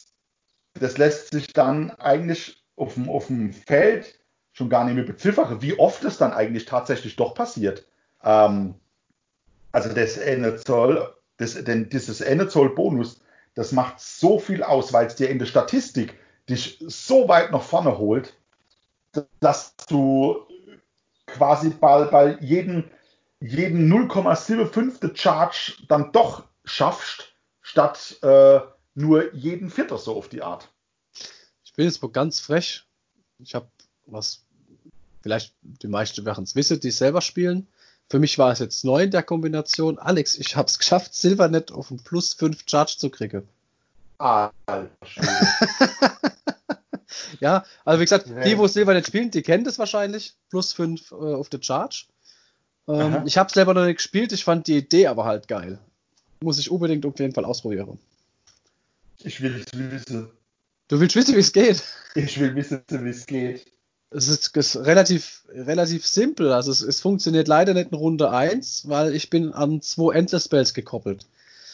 [0.75, 4.19] das lässt sich dann eigentlich auf dem, auf dem Feld
[4.53, 7.87] schon gar nicht mehr beziffern, wie oft es dann eigentlich tatsächlich doch passiert.
[8.25, 8.75] Ähm,
[9.71, 13.21] also das eine Zoll, das, denn dieses eine Zoll Bonus,
[13.55, 16.15] das macht so viel aus, weil es dir in der Statistik
[16.49, 18.35] dich so weit nach vorne holt,
[19.41, 20.47] dass du
[21.37, 22.85] quasi bei, bei jedem,
[23.41, 25.17] jeden 0,75.
[25.17, 28.61] Charge dann doch schaffst, statt äh,
[28.95, 30.69] nur jeden Vierter so auf die Art.
[31.65, 32.85] Ich bin jetzt mal ganz frech.
[33.39, 33.69] Ich habe
[34.07, 34.45] was,
[35.23, 37.67] vielleicht die meisten werden es wissen, die selber spielen.
[38.09, 39.99] Für mich war es jetzt neu in der Kombination.
[39.99, 43.47] Alex, ich habe es geschafft, Silvernet auf ein plus 5 Charge zu kriegen.
[44.19, 44.51] Ah,
[47.41, 48.45] ja, also wie gesagt, nee.
[48.45, 50.35] die, wo Silvernet spielen, die kennen das wahrscheinlich.
[50.51, 52.07] Plus 5 äh, auf der Charge.
[52.89, 55.79] Ähm, ich habe selber noch nicht gespielt, ich fand die Idee aber halt geil.
[56.41, 57.99] Muss ich unbedingt auf jeden Fall ausprobieren.
[59.19, 60.29] Ich will es wissen.
[60.89, 61.83] Du willst wissen, wie es geht?
[62.15, 63.67] Ich will wissen, wie es geht.
[64.11, 66.53] Es ist, ist, relativ, relativ simpel.
[66.53, 70.45] Also es, es, funktioniert leider nicht in Runde 1, weil ich bin an zwei Endless
[70.45, 71.27] Spells gekoppelt.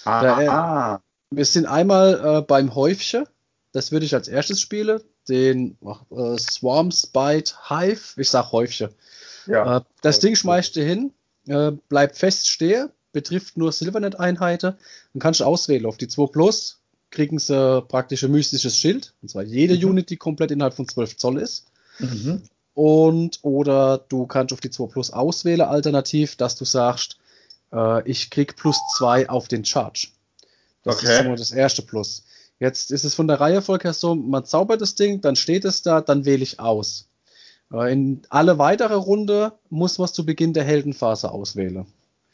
[0.04, 1.02] Ah, da, äh, ah.
[1.30, 3.26] Wir sind einmal äh, beim Häufchen.
[3.72, 5.00] Das würde ich als erstes spielen.
[5.28, 5.76] Den
[6.10, 8.20] äh, Swarm Spite Hive.
[8.20, 8.90] Ich sag Häufchen.
[9.46, 11.12] Ja, äh, das Ding schmeißt du hin,
[11.46, 14.74] äh, bleibt fest stehen, betrifft nur Silvernet-Einheiten.
[15.12, 15.86] Dann kannst du auswählen.
[15.86, 16.80] Auf die 2 Plus
[17.10, 19.14] kriegen sie praktisch ein mystisches Schild.
[19.22, 19.90] Und zwar jede mhm.
[19.90, 21.66] Unit, die komplett innerhalb von 12 Zoll ist.
[21.98, 22.42] Mhm.
[22.74, 27.18] Und oder du kannst auf die 2 Plus auswählen, alternativ, dass du sagst,
[27.72, 30.08] äh, ich krieg plus 2 auf den Charge.
[30.82, 31.12] Das okay.
[31.12, 32.24] ist immer das erste Plus.
[32.62, 35.82] Jetzt ist es von der Reihenfolge her so, man zaubert das Ding, dann steht es
[35.82, 37.08] da, dann wähle ich aus.
[37.72, 41.86] Äh, in alle weitere Runde muss man zu Beginn der Heldenphase auswählen.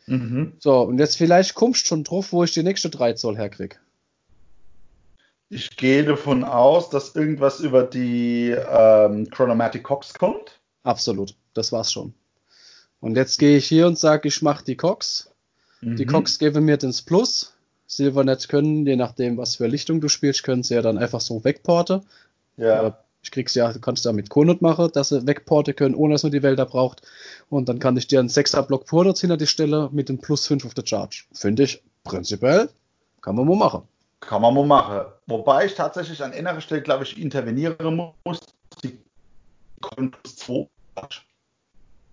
[0.05, 0.53] Mhm.
[0.59, 3.81] So, und jetzt vielleicht kommst du schon drauf, wo ich die nächste 3 Zoll herkrieg.
[5.49, 10.61] Ich gehe davon aus, dass irgendwas über die ähm, Chronomatic Cox kommt.
[10.83, 12.13] Absolut, das war's schon.
[13.01, 15.31] Und jetzt gehe ich hier und sage, ich mache die Cox.
[15.81, 15.97] Mhm.
[15.97, 17.55] Die Cox geben mir das Plus.
[17.89, 21.43] Silvernet können, je nachdem, was für Lichtung du spielst, können sie ja dann einfach so
[21.43, 22.03] wegporten.
[22.59, 22.99] Ja.
[23.23, 26.31] Ich krieg's ja, du kannst damit Konut machen, dass sie wegporten können, ohne dass man
[26.31, 27.03] die Wälder braucht.
[27.49, 30.47] Und dann kann ich dir einen 6er Block Pornots hinter die Stelle mit dem Plus
[30.47, 31.25] 5 auf der Charge.
[31.33, 32.69] Finde ich prinzipiell,
[33.23, 33.83] kann man mal machen.
[34.21, 35.11] Kann man mal machen.
[35.27, 38.41] Wobei ich tatsächlich an innerer Stelle, glaube ich, intervenieren muss.
[38.85, 38.99] Die
[39.81, 40.69] können plus 2.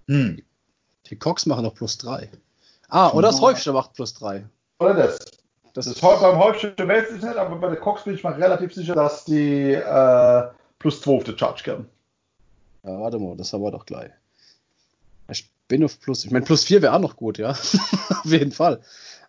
[0.07, 0.41] Hm.
[1.09, 2.29] Die Cox machen noch plus 3.
[2.87, 4.45] Ah, oder das Häufchen macht plus 3.
[4.79, 5.19] Oder das.
[5.75, 8.73] Das, das beim Häufchen weiß ich nicht, aber bei der Cox bin ich mal relativ
[8.73, 10.43] sicher, dass die äh,
[10.79, 11.89] plus 2 auf der Charge geben.
[12.83, 14.09] Ja, warte mal, das haben wir doch gleich.
[15.29, 16.23] Ich bin auf plus.
[16.23, 17.49] Ich meine, plus 4 wäre auch noch gut, ja.
[18.09, 18.79] auf jeden Fall.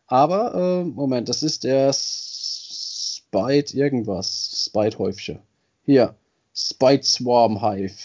[0.07, 4.67] Aber, äh, Moment, das ist der Spite irgendwas.
[4.67, 5.41] Spite Häufchen.
[5.85, 6.15] Hier.
[6.55, 7.97] Spite Swarm Hive.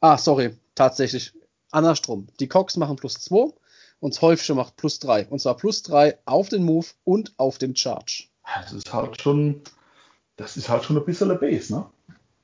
[0.00, 0.56] Ah, sorry.
[0.74, 1.34] Tatsächlich.
[1.70, 2.28] Andersrum.
[2.40, 3.52] Die Cox machen plus 2
[4.06, 5.26] und das Häufchen macht plus 3.
[5.30, 8.28] Und zwar plus 3 auf den Move und auf den Charge.
[8.62, 9.62] Das ist halt schon.
[10.36, 11.86] Das ist halt schon ein bisschen eine Base, ne?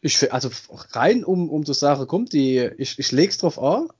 [0.00, 0.50] Ich, also
[0.90, 3.90] rein um, um zur Sache kommt, die, ich, ich leg's drauf an,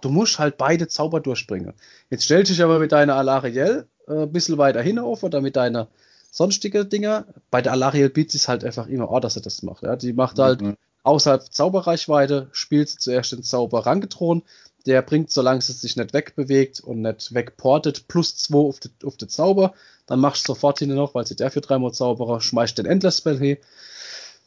[0.00, 1.74] du musst halt beide Zauber durchbringen.
[2.10, 5.40] Jetzt stellst du dich aber mit deiner Alariel äh, ein bisschen weiter hin auf oder
[5.40, 5.86] mit deiner
[6.32, 7.26] sonstige Dinger.
[7.52, 9.84] Bei der Alariel bietet es halt einfach immer, oh, dass er das macht.
[9.84, 9.94] Ja?
[9.94, 10.76] Die macht halt mhm.
[11.04, 14.42] außerhalb Zauberreichweite, spielt sie zuerst den Zauber Rangetron.
[14.86, 19.16] Der bringt, solange es sich nicht wegbewegt und nicht wegportet, plus 2 auf die, auf
[19.16, 19.74] die Zauber.
[20.06, 23.18] Dann machst du sofort hin noch, weil sie der für dreimal Zauberer, schmeißt den Endless
[23.18, 23.58] Spell hin,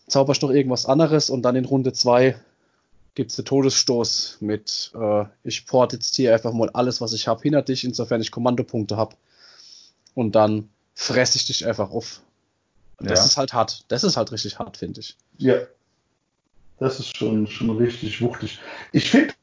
[0.07, 2.35] zauberst noch irgendwas anderes und dann in Runde 2
[3.15, 7.27] gibt es den Todesstoß mit, äh, ich port jetzt hier einfach mal alles, was ich
[7.27, 9.15] habe, hinter dich, insofern ich Kommandopunkte habe.
[10.13, 12.21] Und dann fresse ich dich einfach auf.
[12.99, 13.25] Und das ja.
[13.25, 13.85] ist halt hart.
[13.87, 15.15] Das ist halt richtig hart, finde ich.
[15.37, 15.55] Ja.
[16.77, 18.59] Das ist schon, schon richtig wuchtig.
[18.91, 19.33] Ich finde,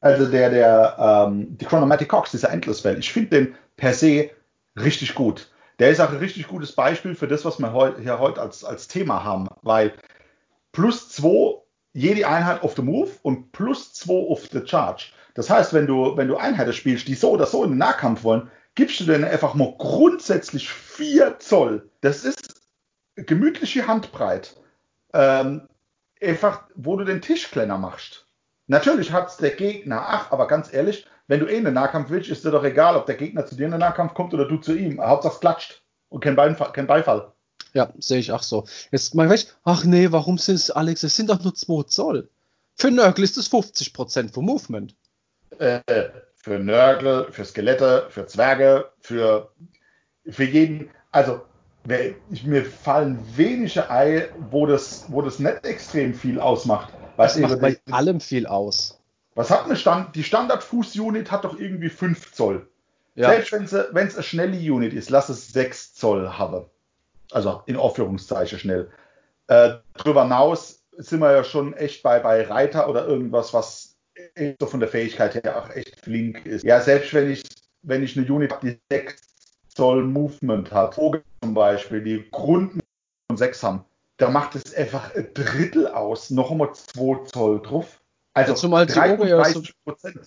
[0.00, 4.30] also der, der, ähm, die Chronomatic Cox, dieser Endless Bell, ich finde den per se
[4.76, 5.50] richtig gut.
[5.78, 8.64] Der ist auch ein richtig gutes Beispiel für das, was wir heu, hier heute als,
[8.64, 9.92] als Thema haben, weil
[10.72, 11.60] plus 2
[11.92, 15.06] jede Einheit auf the Move und plus 2 auf the Charge.
[15.34, 18.24] Das heißt, wenn du, wenn du Einheiten spielst, die so oder so in den Nahkampf
[18.24, 21.88] wollen, gibst du denen einfach mal grundsätzlich 4 Zoll.
[22.00, 22.60] Das ist
[23.16, 24.56] gemütliche Handbreit.
[25.12, 25.68] Ähm,
[26.22, 28.26] einfach, wo du den Tisch kleiner machst.
[28.66, 32.10] Natürlich hat es der Gegner, ach, aber ganz ehrlich, wenn du eh in den Nahkampf
[32.10, 34.46] willst, ist dir doch egal, ob der Gegner zu dir in den Nahkampf kommt oder
[34.46, 35.00] du zu ihm.
[35.00, 36.72] Hauptsache es klatscht und kein Beifall.
[36.72, 37.32] Kein Beifall.
[37.72, 38.66] Ja, sehe ich auch so.
[38.90, 42.28] Jetzt mal weg, ach nee, warum sind es, Alex, es sind doch nur 2 Zoll.
[42.74, 44.96] Für Nörgel ist es 50% vom Movement.
[45.58, 45.80] Äh,
[46.34, 49.52] für Nörgel, für Skelette, für Zwerge, für,
[50.28, 50.90] für jeden.
[51.12, 51.42] Also
[52.30, 56.92] ich, mir fallen wenige Ei, wo das, wo das nicht extrem viel ausmacht.
[57.16, 59.00] Was macht bei allem viel aus.
[59.34, 62.68] Was hat eine Stand, die Standard-Fuß-Unit hat doch irgendwie 5 Zoll.
[63.14, 63.30] Ja.
[63.30, 66.66] Selbst wenn es eine schnelle Unit ist, lass es 6 Zoll haben.
[67.30, 68.90] Also in Aufführungszeichen schnell.
[69.46, 73.96] Äh, darüber hinaus sind wir ja schon echt bei, bei Reiter oder irgendwas, was
[74.58, 76.64] so von der Fähigkeit her auch echt flink ist.
[76.64, 77.42] Ja, selbst wenn ich,
[77.82, 79.29] wenn ich eine Unit habe, die 6
[79.74, 82.80] Zoll Movement hat, Vogel zum Beispiel, die Grund
[83.28, 83.84] von 6 haben,
[84.16, 88.00] da macht es einfach ein Drittel aus, noch einmal 2 Zoll drauf.
[88.34, 90.20] Also ja, zumal 33 Prozent.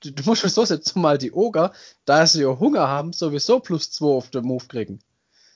[0.00, 1.72] Du, du, musst schon so sehen, zumal die Oger,
[2.04, 4.98] da sie ja Hunger haben, sowieso plus 2 auf den Move kriegen.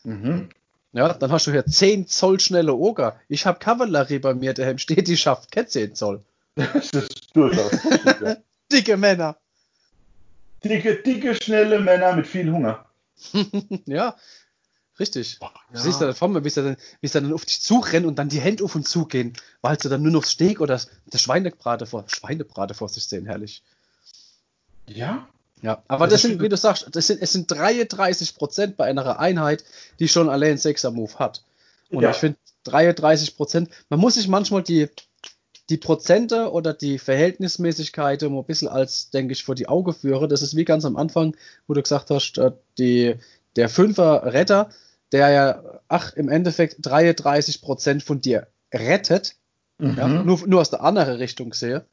[0.05, 0.49] Mhm.
[0.93, 3.21] Ja, dann hast du hier 10 Zoll schnelle Oger.
[3.29, 6.23] Ich habe Kavallerie bei mir, der steht, die schafft kein 10 Zoll.
[6.55, 7.71] das ist durchaus.
[8.73, 9.37] Dicke Männer.
[10.65, 12.85] Dicke, dicke, schnelle Männer mit viel Hunger.
[13.87, 14.17] ja,
[14.99, 15.39] richtig.
[15.41, 15.53] Ja.
[15.73, 18.41] Du siehst ja vor mir, wie sie, dann, dann auf dich zurennen und dann die
[18.41, 22.05] Hände auf und zu gehen, weil sie dann nur noch Steak oder das Schweinebrate vor,
[22.07, 23.63] Schweinebrate vor sich sehen, herrlich.
[24.87, 25.29] Ja.
[25.63, 28.87] Ja, aber das, das sind, wie du sagst, das sind, es sind 33 Prozent bei
[28.87, 29.63] einer Einheit,
[29.99, 31.45] die schon allein 6er Move hat.
[31.91, 32.11] Und ja.
[32.11, 34.89] ich finde 33 Prozent, man muss sich manchmal die,
[35.71, 40.27] die Prozente oder die Verhältnismäßigkeit immer ein bisschen als, denke ich, vor die Augen führe.
[40.27, 41.37] Das ist wie ganz am Anfang,
[41.69, 43.15] wo du gesagt hast, äh, die,
[43.55, 44.71] der Fünfer Retter,
[45.13, 49.37] der ja, ach, im Endeffekt 33 Prozent von dir rettet,
[49.79, 49.97] mhm.
[49.97, 51.85] ja, nur, nur aus der anderen Richtung sehe.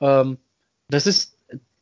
[0.00, 0.38] Ähm,
[0.88, 1.36] das ist,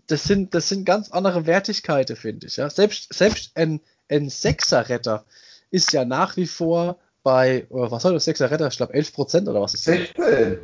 [0.09, 2.57] das sind, das sind ganz andere Wertigkeiten, finde ich.
[2.57, 2.69] Ja.
[2.71, 5.25] Selbst, selbst ein, ein Sechser-Retter
[5.71, 8.67] ist ja nach wie vor bei, was soll das Sechser-Retter?
[8.67, 9.95] Ich glaube 11 Prozent oder was ist das?
[9.95, 10.59] 16.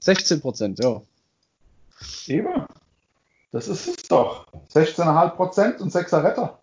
[0.00, 1.00] 16 Prozent, ja.
[2.26, 2.66] Eben.
[3.52, 4.46] Das ist es doch.
[4.74, 6.58] 16,5 Prozent und 6er Retter.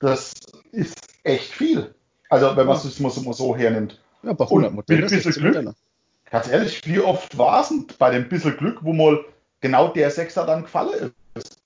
[0.00, 0.34] Das
[0.72, 1.94] ist echt viel.
[2.28, 3.10] Also, wenn man es ja.
[3.10, 3.98] so, so hernimmt.
[4.22, 5.00] Ja, bei 100 Modellen.
[5.02, 5.54] Mit ein bisschen Glück.
[5.54, 5.74] Modelle.
[6.30, 9.24] Ganz ehrlich, wie oft war es bei dem bisschen Glück, wo mal
[9.60, 11.56] genau der Sechser dann gefallen ist?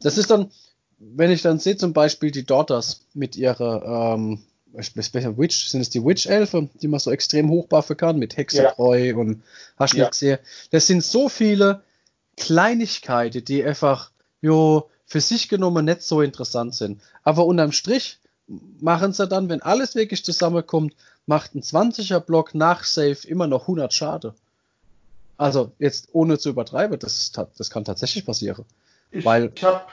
[0.00, 0.50] Das ist dann,
[0.98, 4.42] wenn ich dann sehe, zum Beispiel die Daughters mit ihrer ähm,
[4.74, 9.16] Witch, sind es die Witch-Elfe, die man so extrem hochbuffen kann, mit Hexertreu ja.
[9.16, 9.42] und
[9.76, 10.08] hast ja.
[10.08, 10.38] gesehen.
[10.70, 11.82] Das sind so viele
[12.36, 17.02] Kleinigkeiten, die einfach, jo, für sich genommen nicht so interessant sind.
[17.22, 18.18] Aber unterm Strich
[18.80, 20.94] machen sie dann, wenn alles wirklich zusammenkommt,
[21.26, 24.34] macht ein 20er Block nach Save immer noch 100 Schade.
[25.36, 28.64] Also jetzt ohne zu übertreiben, das, das kann tatsächlich passieren.
[29.10, 29.92] Ich, weil, ich hab,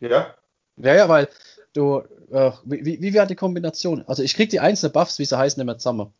[0.00, 0.34] ja.
[0.76, 1.28] Ja, ja, weil
[1.76, 4.04] du, äh, wie, wie wäre die Kombination?
[4.06, 6.12] Also ich krieg die einzelnen Buffs, wie sie heißen, immer zusammen.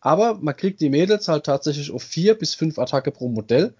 [0.00, 3.74] Aber man kriegt die Mädels halt tatsächlich auf vier bis fünf Attacke pro Modell.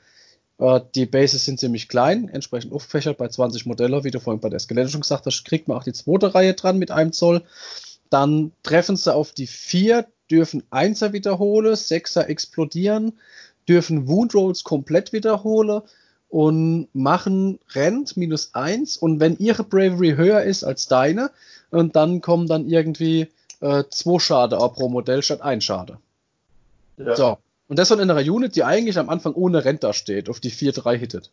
[0.58, 4.48] Äh, die Bases sind ziemlich klein, entsprechend aufgefächert bei 20 Modelle, wie du vorhin bei
[4.48, 7.42] der Skelette schon gesagt hast, kriegt man auch die zweite Reihe dran mit einem Zoll.
[8.10, 13.18] Dann treffen sie auf die vier, dürfen Einser wiederholen, Sechser explodieren,
[13.68, 15.82] dürfen Wound Rolls komplett wiederholen
[16.34, 21.30] und machen Rent minus eins und wenn ihre Bravery höher ist als deine,
[21.70, 23.28] und dann kommen dann irgendwie
[23.60, 25.98] äh, zwei Schade pro Modell statt ein Schade.
[26.96, 27.14] Ja.
[27.14, 27.38] So.
[27.68, 30.50] Und das von einer Unit, die eigentlich am Anfang ohne Rent da steht, auf die
[30.50, 31.30] 4-3 hittet.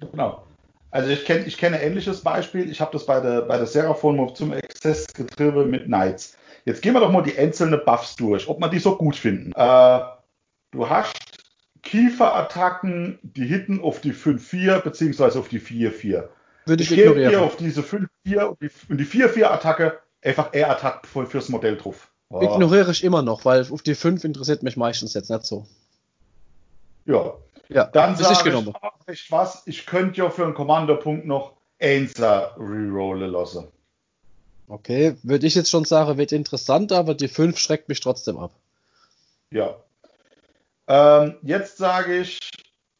[0.00, 0.42] Genau.
[0.90, 2.70] Also ich kenne ich kenn ein ähnliches Beispiel.
[2.70, 6.34] Ich habe das bei der, bei der Seraphon zum Exzessgetriebe mit Knights.
[6.64, 9.52] Jetzt gehen wir doch mal die einzelnen Buffs durch, ob man die so gut finden.
[9.52, 10.00] Äh,
[10.70, 11.37] du hast
[11.82, 16.28] Kieferattacken, die hitten auf die 5-4 beziehungsweise auf die 4-4.
[16.66, 17.30] Würde ich, ich ignorieren.
[17.30, 18.08] hier auf diese 5-4
[18.42, 22.10] und die 4-4-Attacke einfach R-Attack fürs Modell drauf.
[22.30, 22.42] Oh.
[22.42, 25.66] Ignoriere ich immer noch, weil auf die 5 interessiert mich meistens jetzt nicht so.
[27.06, 27.34] Ja.
[27.70, 28.74] Ja, dann sage ich, genommen.
[29.10, 33.68] ich was, ich könnte ja für einen Kommandopunkt noch Ainser rerollen lassen.
[34.68, 38.52] Okay, würde ich jetzt schon sagen, wird interessant, aber die 5 schreckt mich trotzdem ab.
[39.50, 39.76] Ja,
[40.88, 42.40] Ähm, jetzt sage ich,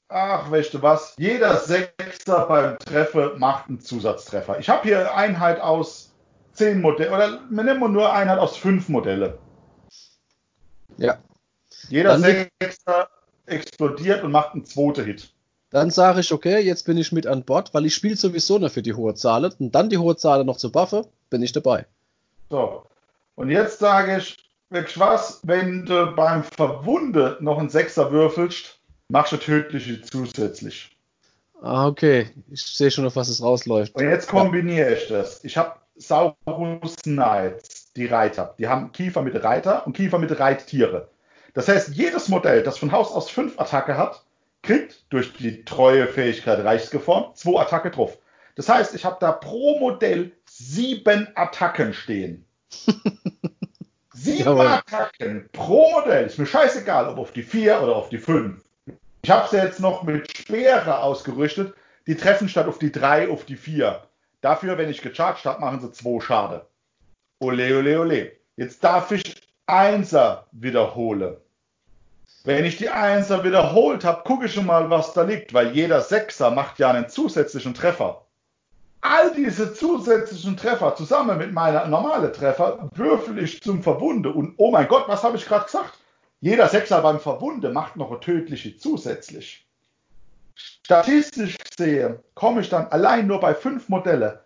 [0.08, 4.58] ach, weißt du was, jeder Sechser beim Treffer macht einen Zusatztreffer.
[4.58, 6.12] Ich habe hier Einheit aus
[6.52, 9.38] zehn Modellen, oder wir nehmen nur Einheit aus fünf Modelle.
[10.98, 11.18] Ja.
[11.88, 13.08] Jeder Dann Sechser
[13.46, 15.32] explodiert und macht einen zweiten Hit.
[15.70, 18.70] Dann sage ich, okay, jetzt bin ich mit an Bord, weil ich spiele sowieso nur
[18.70, 19.44] für die hohe Zahl.
[19.58, 21.86] Und dann die hohe Zahl noch zu buffe, bin ich dabei.
[22.50, 22.84] So.
[23.34, 24.36] Und jetzt sage ich,
[24.70, 28.78] wirklich was, wenn du beim Verwunde noch einen Sechser würfelst,
[29.08, 30.96] machst du tödliche zusätzlich.
[31.60, 32.30] Ah, okay.
[32.50, 33.94] Ich sehe schon, auf was es rausläuft.
[33.94, 35.42] Und jetzt kombiniere ich das.
[35.44, 38.54] Ich habe Saurus Knights, die Reiter.
[38.58, 41.08] Die haben Kiefer mit Reiter und Kiefer mit Reittiere.
[41.54, 44.22] Das heißt, jedes Modell, das von Haus aus fünf Attacke hat,
[44.62, 48.18] kriegt durch die treue Fähigkeit reichsgeformt zwei Attacke drauf.
[48.54, 52.44] Das heißt, ich habe da pro Modell sieben Attacken stehen.
[54.20, 54.60] Sieben.
[54.60, 56.26] Attacken pro Modell.
[56.26, 58.62] Ist mir scheißegal, ob auf die vier oder auf die fünf.
[59.22, 61.74] Ich habe sie jetzt noch mit Speere ausgerüstet.
[62.06, 64.02] Die treffen statt auf die drei auf die vier.
[64.40, 66.66] Dafür, wenn ich gecharged habe, machen sie zwei Schade.
[67.40, 68.32] Ole, ole, ole.
[68.56, 69.22] Jetzt darf ich
[69.66, 71.36] Einser wiederholen.
[72.44, 76.00] Wenn ich die Einser wiederholt habe, gucke ich schon mal, was da liegt, weil jeder
[76.00, 78.24] Sechser macht ja einen zusätzlichen Treffer.
[79.00, 84.30] All diese zusätzlichen Treffer zusammen mit meiner normalen Treffer würfel ich zum Verwunde.
[84.32, 85.98] Und oh mein Gott, was habe ich gerade gesagt?
[86.40, 89.66] Jeder Sechser beim Verwunde macht noch eine tödliche zusätzlich.
[90.54, 94.42] Statistisch gesehen komme ich dann allein nur bei fünf Modelle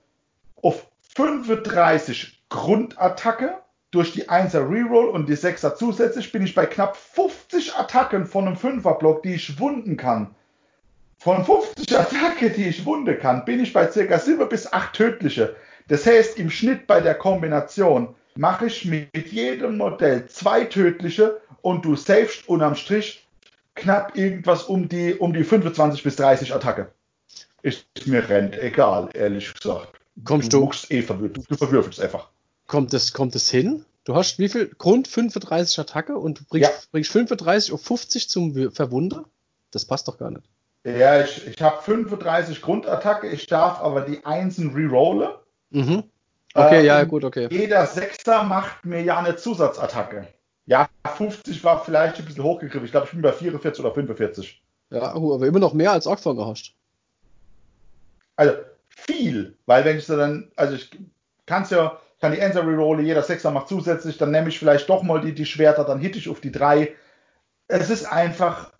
[0.62, 3.58] auf 35 Grundattacke.
[3.90, 8.46] Durch die 1er Reroll und die 6er zusätzlich bin ich bei knapp 50 Attacken von
[8.46, 10.34] einem 5er Block, die ich wunden kann.
[11.22, 14.18] Von 50 Attacke, die ich wunde kann, bin ich bei ca.
[14.18, 15.54] 7 bis 8 tödliche.
[15.88, 21.84] Das heißt, im Schnitt bei der Kombination mache ich mit jedem Modell zwei tödliche und
[21.84, 23.26] du savest unterm Strich
[23.74, 26.90] knapp irgendwas um die, um die 25 bis 30 Attacke.
[27.62, 29.92] Ist mir rennt, egal, ehrlich gesagt.
[30.24, 32.28] Kommst du du, eh verwürfelst, du verwürfelst einfach.
[32.66, 33.84] kommt es, kommt es hin?
[34.04, 34.66] Du hast wie viel?
[34.76, 36.76] Grund 35 Attacke und du bringst, Ja.
[36.90, 39.24] bringst 35 auf 50 zum Verwunder?
[39.70, 40.44] Das passt doch gar nicht.
[40.84, 45.30] Ja, ich, ich habe 35 Grundattacke, ich darf aber die Einsen rerollen.
[45.70, 46.04] Mhm.
[46.54, 47.48] Okay, Äh, ja, gut, okay.
[47.50, 50.26] Jeder Sechser macht mir ja eine Zusatzattacke.
[50.66, 52.84] Ja, 50 war vielleicht ein bisschen hochgegriffen.
[52.84, 54.62] Ich glaube, ich bin bei 44 oder 45.
[54.90, 56.72] Ja, aber immer noch mehr als Orkfanger hast.
[58.36, 58.54] Also
[58.88, 60.90] viel, weil wenn ich so dann, also ich
[61.46, 64.88] kann es ja, kann die Enser rerolle, jeder Sechser macht zusätzlich, dann nehme ich vielleicht
[64.88, 66.94] doch mal die, die Schwerter, dann hitte ich auf die drei.
[67.68, 68.72] Es ist einfach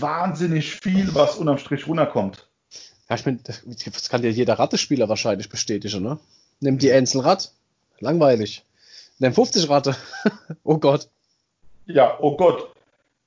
[0.00, 2.48] wahnsinnig viel, was unterm Strich runterkommt.
[3.08, 6.18] Ja, ich meine, das das kann dir jeder Rattespieler wahrscheinlich bestätigen, ne?
[6.60, 7.52] Nimm die Einzelrad.
[7.98, 8.64] Langweilig.
[9.18, 9.96] Nimm 50 Ratte.
[10.64, 11.08] oh Gott.
[11.86, 12.72] Ja, oh Gott.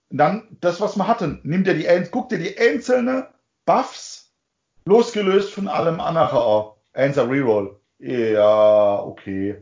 [0.10, 1.40] Und dann das, was wir hatten.
[1.44, 3.26] Nimm dir die, guck dir die einzelnen
[3.66, 4.32] Buffs
[4.86, 6.66] losgelöst von allem anderen an.
[6.94, 7.76] Einser Reroll.
[8.00, 9.62] Ja, okay.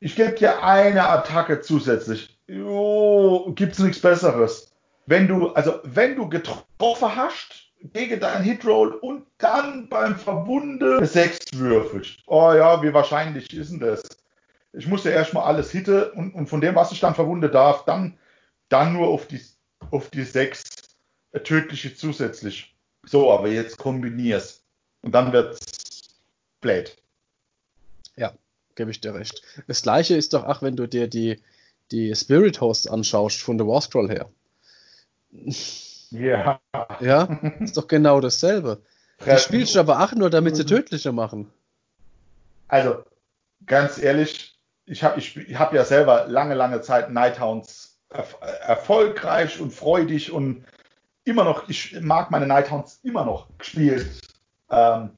[0.00, 2.36] Ich gebe dir eine Attacke zusätzlich.
[2.46, 4.71] Jo, gibt's nichts Besseres.
[5.06, 11.54] Wenn du, also wenn du getroffen hast gegen deinen Hitroll und dann beim Verwunde 6
[11.54, 12.20] würfelst.
[12.26, 14.02] Oh ja, wie wahrscheinlich ist denn das?
[14.72, 17.84] Ich muss ja erstmal alles hitte und, und von dem, was ich dann verwunde darf,
[17.84, 18.18] dann,
[18.68, 19.40] dann nur auf die,
[19.90, 20.62] auf die 6
[21.44, 22.74] tödliche zusätzlich.
[23.04, 24.62] So, aber jetzt kombinier's.
[25.02, 26.14] Und dann wird's
[26.60, 26.96] blöd.
[28.16, 28.32] Ja,
[28.76, 29.42] gebe ich dir recht.
[29.66, 31.40] Das gleiche ist doch, ach, wenn du dir die,
[31.90, 34.30] die Spirit Hosts anschaust von der Warscroll her.
[35.32, 36.60] Ja.
[37.00, 37.24] Ja,
[37.60, 38.82] ist doch genau dasselbe.
[39.24, 41.50] Die spielst du aber auch nur, damit sie tödlicher machen.
[42.68, 43.04] Also,
[43.66, 49.60] ganz ehrlich, ich habe ich, ich hab ja selber lange, lange Zeit Nighthounds erf erfolgreich
[49.60, 50.64] und freudig und
[51.24, 54.06] immer noch, ich mag meine Nighthounds immer noch gespielt.
[54.70, 55.10] Ähm,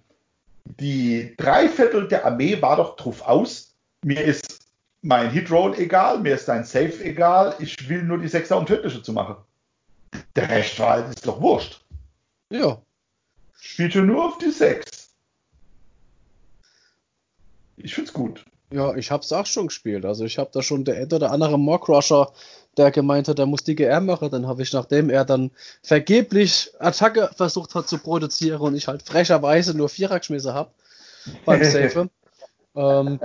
[0.64, 4.61] die Dreiviertel der Armee war doch drauf aus, mir ist
[5.03, 9.03] mein Hitroll egal, mir ist dein Safe egal, ich will nur die Sechser und Tödliche
[9.03, 9.37] zu machen.
[10.37, 11.81] Der Rest war halt, ist doch wurscht.
[12.51, 12.79] Ja,
[13.64, 15.09] Spielte nur auf die Sechs.
[17.76, 18.45] Ich find's gut.
[18.70, 20.05] ja, ich hab's auch schon gespielt.
[20.05, 22.32] Also ich habe da schon der ein oder andere Mock-Rusher,
[22.76, 24.30] der gemeint hat, er muss die GR machen.
[24.30, 25.51] Dann habe ich, nachdem er dann
[25.82, 30.70] vergeblich Attacke versucht hat zu produzieren und ich halt frecherweise nur Vierer geschmissen habe
[31.47, 32.11] beim Safe,
[32.76, 33.18] ähm,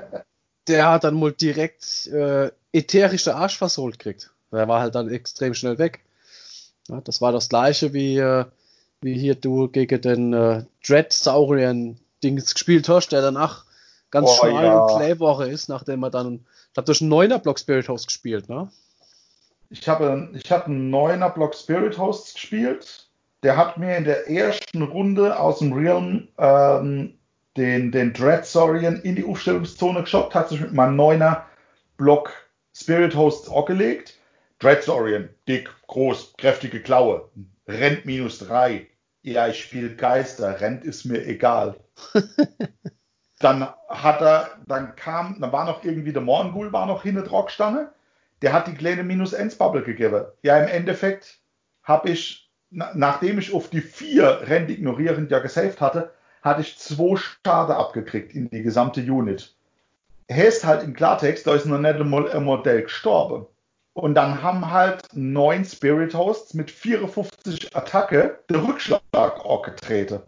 [0.68, 4.32] der hat dann wohl direkt äh, ätherische Arsch versohlt gekriegt.
[4.54, 6.00] Der war halt dann extrem schnell weg.
[6.90, 8.46] Ja, das war das gleiche wie, äh,
[9.02, 13.66] wie hier du gegen den äh, Dread-Saurier-Dings gespielt hast, der dann ach
[14.12, 14.80] ganz Oh, schmal ja.
[14.80, 18.50] und Playwoche ist, nachdem er dann, ich habe durch einen neuner Block Spirit House gespielt,
[18.50, 18.70] ne?
[19.70, 23.08] Ich habe, ich habe einen neuner Block Spirit Hosts gespielt.
[23.44, 27.14] Der hat mir in der ersten Runde aus dem Realm ähm,
[27.56, 31.46] den, den Dread Saurian in die Aufstellungszone geschockt, hat sich mit meinem neuner
[31.98, 32.32] Block
[32.74, 34.16] Spirit Hosts auch gelegt.
[34.60, 37.30] Dread Saurian, dick, groß, kräftige Klaue,
[37.66, 38.88] rennt minus drei.
[39.22, 41.78] Ja, ich spiele Geister, rennt ist mir egal.
[43.40, 47.94] dann hat er, dann kam, dann war noch irgendwie der Morgul war noch hinter Rockstange.
[48.42, 50.26] Der hat die kleine minus 1 Bubble gegeben.
[50.44, 51.40] Ja, im Endeffekt
[51.84, 56.78] habe ich, na, nachdem ich auf die vier Rent ignorierend ja gesaved hatte, hatte ich
[56.78, 59.56] zwei Schade abgekriegt in die gesamte Unit.
[60.30, 63.46] Heißt halt im Klartext, da ist noch nicht ein Modell gestorben.
[64.00, 70.22] Und dann haben halt neun Spirit Hosts mit 54 Attacke der Rückschlag auch getreten.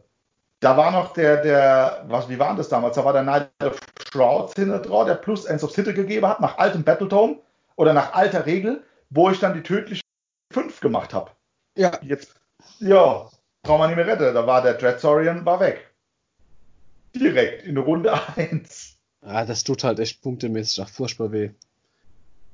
[0.59, 2.95] Da war noch der, der, was, wie war das damals?
[2.95, 3.79] Da war der Knight of
[4.11, 7.37] Shrouds hinter drauf, der plus Ends of Sitte gegeben hat, nach altem Battletome
[7.77, 10.03] oder nach alter Regel, wo ich dann die tödliche
[10.51, 11.31] 5 gemacht habe.
[11.77, 11.97] Ja.
[12.01, 12.35] Jetzt,
[12.79, 13.29] ja,
[13.63, 14.33] braucht man nicht mehr retten.
[14.33, 15.89] Da war der Dreadsorian, war weg.
[17.15, 18.97] Direkt in Runde 1.
[19.21, 21.51] Ah, das tut halt echt punktemäßig auch furchtbar weh.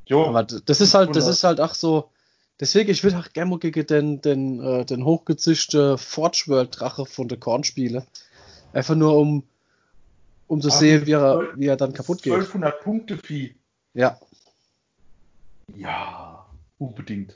[0.08, 0.26] Jo.
[0.26, 2.10] Aber das ist halt, das ist halt auch so.
[2.60, 7.28] Deswegen, ich würde auch gerne gegen den, den, äh, den hochgezischte Forge World Drache von
[7.28, 8.04] der Korn spielen.
[8.74, 9.44] Einfach nur um,
[10.48, 12.34] um zu Ach, sehen, wie er, wie er dann kaputt 1200 geht.
[12.34, 13.56] 1200 Punkte Vieh.
[13.94, 14.20] Ja.
[15.76, 16.48] Ja,
[16.80, 17.36] unbedingt.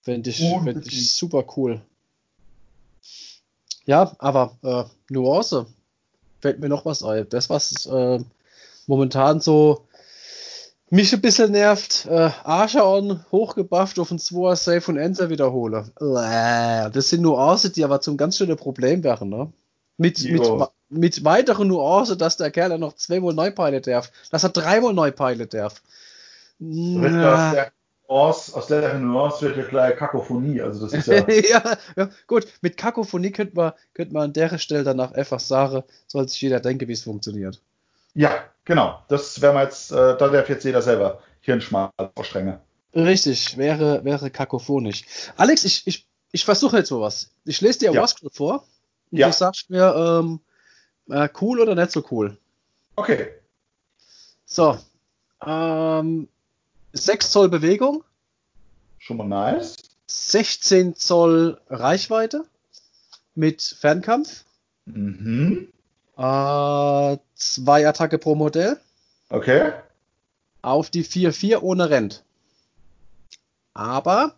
[0.00, 1.82] Fände ich, Fänd ich super cool.
[3.84, 5.66] Ja, aber äh, Nuance
[6.40, 7.28] fällt mir noch was ein.
[7.28, 8.20] Das, was äh,
[8.86, 9.86] momentan so
[10.94, 15.86] mich ein bisschen nervt, äh, Archeon hochgebufft auf ein 2er Safe und Enter wiederhole.
[15.98, 19.52] Das sind Nuancen, die aber zum ganz schönen Problem wären, ne?
[19.96, 20.42] Mit, mit,
[20.88, 24.94] mit weiteren Nuancen, dass der Kerl ja noch zweimal neu pilot darf, dass er dreimal
[24.94, 25.82] neu pilot darf.
[26.58, 27.66] Na,
[28.06, 30.60] aus, aus der Nuance wird ja gleich Kakophonie.
[30.60, 32.46] Also das ist ja, ja, ja, gut.
[32.60, 36.60] Mit Kakophonie könnte man, könnte man an der Stelle danach einfach sagen, soll sich jeder
[36.60, 37.60] denken, wie es funktioniert.
[38.14, 39.02] Ja, genau.
[39.08, 42.58] Das wäre mal jetzt, äh, da darf jetzt jeder selber Hirnschmal ausstrengen.
[42.94, 45.04] Richtig, wäre, wäre kakophonisch.
[45.36, 47.30] Alex, ich, ich, ich versuche jetzt sowas.
[47.44, 48.00] Ich lese dir ja.
[48.00, 48.64] Wascrit vor.
[49.10, 49.26] Und ja.
[49.26, 50.40] du sagst mir, ähm,
[51.08, 52.38] äh, cool oder nicht so cool.
[52.96, 53.28] Okay.
[54.44, 54.78] So.
[55.44, 56.28] Ähm,
[56.92, 58.04] 6 Zoll Bewegung.
[58.98, 59.76] Schon mal nice.
[60.06, 62.44] 16 Zoll Reichweite
[63.34, 64.44] mit Fernkampf.
[64.84, 65.68] Mhm.
[66.16, 68.78] Äh, zwei Attacke pro Modell.
[69.30, 69.72] Okay.
[70.62, 72.24] Auf die 4-4 ohne Rent.
[73.74, 74.36] Aber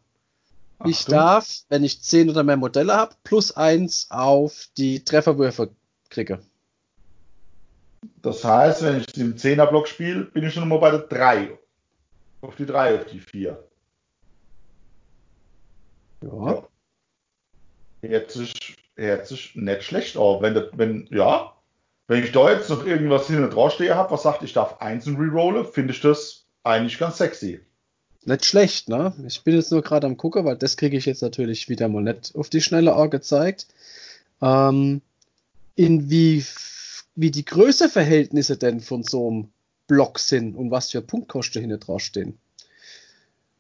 [0.79, 0.91] Achtung.
[0.91, 5.71] ich darf, wenn ich 10 oder mehr Modelle habe, plus 1 auf die Trefferwürfe
[6.09, 6.41] kriege.
[8.23, 11.59] Das heißt, wenn ich im 10er-Block spiele, bin ich schon mal bei der 3.
[12.41, 13.63] Auf die 3, auf die 4.
[16.23, 16.29] Ja.
[16.31, 16.69] ja.
[18.03, 20.43] Jetzt ist, jetzt ist nicht schlecht auch.
[20.43, 21.56] Wenn, das, wenn, ja,
[22.09, 25.67] wenn ich da jetzt noch irgendwas hinten draufstehe habe, was sagt, ich darf einzeln rerollen,
[25.67, 27.61] finde ich das eigentlich ganz sexy.
[28.25, 29.13] Nicht schlecht, ne?
[29.27, 32.03] Ich bin jetzt nur gerade am gucken, weil das kriege ich jetzt natürlich wieder mal
[32.03, 33.67] nicht auf die schnelle Auge gezeigt.
[34.43, 35.01] Ähm,
[35.77, 36.45] in wie,
[37.15, 39.49] wie die Größeverhältnisse denn von so einem
[39.87, 42.39] Block sind und was für Punktkosten hinten draufstehen.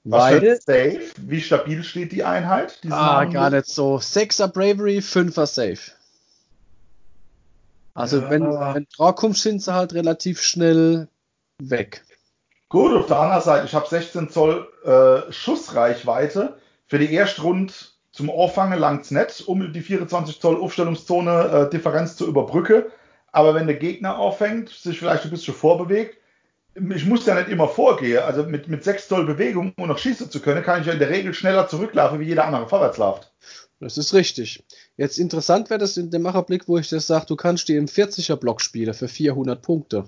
[0.02, 1.10] Was Weil, Safe?
[1.18, 2.78] Wie stabil steht die Einheit?
[2.90, 3.96] Ah, gar nicht so.
[3.96, 5.95] 6er Bravery, 5er Safe.
[7.96, 8.30] Also ja.
[8.30, 11.08] wenn, wenn draufkommst, sind sie halt relativ schnell
[11.58, 12.04] weg.
[12.68, 16.58] Gut, auf der anderen Seite, ich habe 16 Zoll äh, Schussreichweite.
[16.86, 17.72] Für die Erstrunde
[18.12, 22.84] zum Auffangen langt's nicht, um die 24 Zoll Aufstellungszone äh, Differenz zu überbrücken.
[23.32, 26.18] Aber wenn der Gegner auffängt, sich vielleicht ein bisschen vorbewegt,
[26.74, 28.22] ich muss ja nicht immer vorgehen.
[28.22, 30.98] Also mit, mit 6 Zoll Bewegung, um noch schießen zu können, kann ich ja in
[30.98, 33.32] der Regel schneller zurücklaufen, wie jeder andere vorwärts läuft.
[33.80, 34.64] Das ist richtig.
[34.96, 37.86] Jetzt interessant wäre das in dem Macherblick, wo ich das sage, du kannst die im
[37.86, 40.06] 40er Block spielen für 400 Punkte.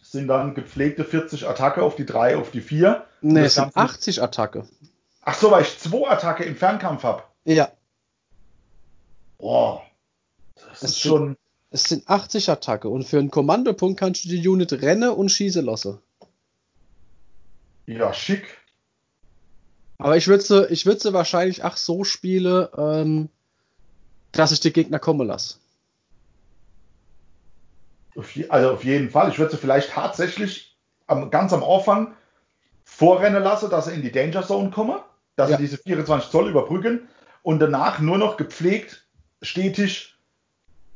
[0.00, 3.04] Sind dann gepflegte 40 Attacke auf die 3, auf die 4.
[3.22, 4.68] Ne, es sind 80 Attacke.
[5.22, 7.24] Ach so, weil ich 2 Attacke im Fernkampf habe.
[7.44, 7.72] Ja.
[9.38, 9.82] Boah.
[10.54, 11.36] Das es ist sind, schon.
[11.70, 15.64] Es sind 80 Attacke und für einen Kommandopunkt kannst du die Unit rennen und schießen
[15.64, 15.98] lassen.
[17.86, 18.44] Ja, schick.
[19.98, 23.28] Aber ich würde sie, ich würde sie wahrscheinlich auch so spielen, ähm,
[24.32, 25.56] dass ich die Gegner kommen lasse.
[28.48, 29.30] Also auf jeden Fall.
[29.30, 30.76] Ich würde sie vielleicht tatsächlich
[31.06, 32.14] am, ganz am Anfang
[32.84, 34.98] vorrennen lassen, dass sie in die Danger Zone kommen,
[35.36, 35.56] dass ja.
[35.56, 37.08] sie diese 24 Zoll überbrücken
[37.42, 39.06] und danach nur noch gepflegt,
[39.42, 40.14] stetig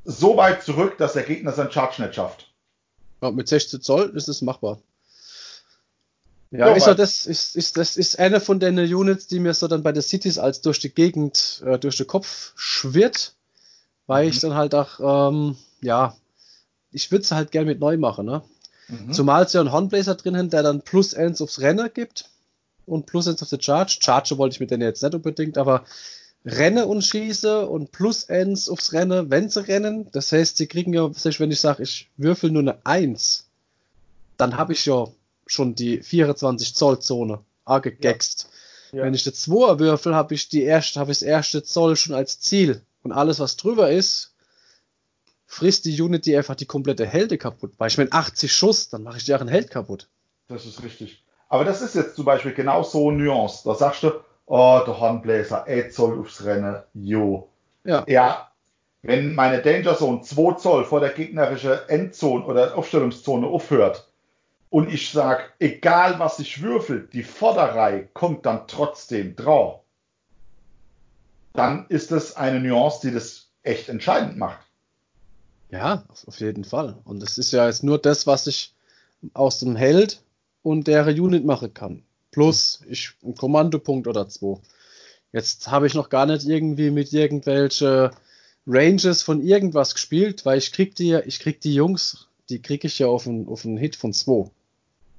[0.04, 2.52] so weit zurück, dass der Gegner seinen Charge nicht schafft.
[3.22, 4.78] Ja, mit 16 Zoll ist es machbar.
[6.50, 9.54] Ja, ja ist so, das ist, ist, das ist eine von den Units, die mir
[9.54, 13.34] so dann bei den Cities als durch die Gegend, äh, durch den Kopf schwirrt,
[14.06, 14.30] weil mhm.
[14.30, 16.16] ich dann halt auch, ähm, ja,
[16.90, 18.42] ich würde es halt gerne mit neu machen, ne?
[18.88, 19.12] Mhm.
[19.12, 22.28] Zumal es ja einen Hornblazer drin hat, der dann plus 1 aufs Rennen gibt
[22.86, 23.98] und plus 1 auf die Charge.
[24.00, 25.84] Charge wollte ich mit denen jetzt nicht unbedingt, aber
[26.44, 30.08] renne und schieße und plus 1 aufs Rennen, wenn sie rennen.
[30.10, 33.46] Das heißt, sie kriegen ja, wenn ich sage, ich würfel nur eine 1,
[34.36, 35.06] dann habe ich ja
[35.52, 37.40] schon die 24 Zoll Zone
[37.82, 38.48] gegext.
[38.92, 38.98] Ja.
[38.98, 39.04] Ja.
[39.04, 42.14] Wenn ich eine 2 würfel, habe ich die erste, habe ich das erste Zoll schon
[42.14, 42.82] als Ziel.
[43.02, 44.34] Und alles, was drüber ist,
[45.46, 47.72] frisst die Unity einfach die komplette Hälfte kaputt.
[47.78, 50.08] Weil ich meine 80 Schuss, dann mache ich dir auch einen Held kaputt.
[50.48, 51.24] Das ist richtig.
[51.48, 53.62] Aber das ist jetzt zum Beispiel genau so eine Nuance.
[53.64, 54.12] Da sagst du,
[54.46, 57.48] oh, der Hornbläser, 8 Zoll aufs Rennen, jo.
[57.84, 58.04] Ja.
[58.08, 58.50] ja.
[59.02, 64.09] Wenn meine Danger Zone 2 Zoll vor der gegnerischen Endzone oder Aufstellungszone aufhört
[64.70, 69.80] und ich sage, egal was ich würfel, die Vorderreihe kommt dann trotzdem drauf,
[71.52, 74.64] dann ist das eine Nuance, die das echt entscheidend macht.
[75.70, 76.96] Ja, auf jeden Fall.
[77.04, 78.74] Und es ist ja jetzt nur das, was ich
[79.34, 80.22] aus dem Held
[80.62, 82.04] und der Unit machen kann.
[82.30, 84.60] Plus ich einen Kommandopunkt oder zwei.
[85.32, 88.12] Jetzt habe ich noch gar nicht irgendwie mit irgendwelche
[88.66, 92.98] Ranges von irgendwas gespielt, weil ich krieg die, ich krieg die Jungs, die krieg ich
[92.98, 94.50] ja auf einen, auf einen Hit von zwei.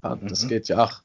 [0.03, 0.27] Ja, mhm.
[0.27, 1.01] Das geht ja auch.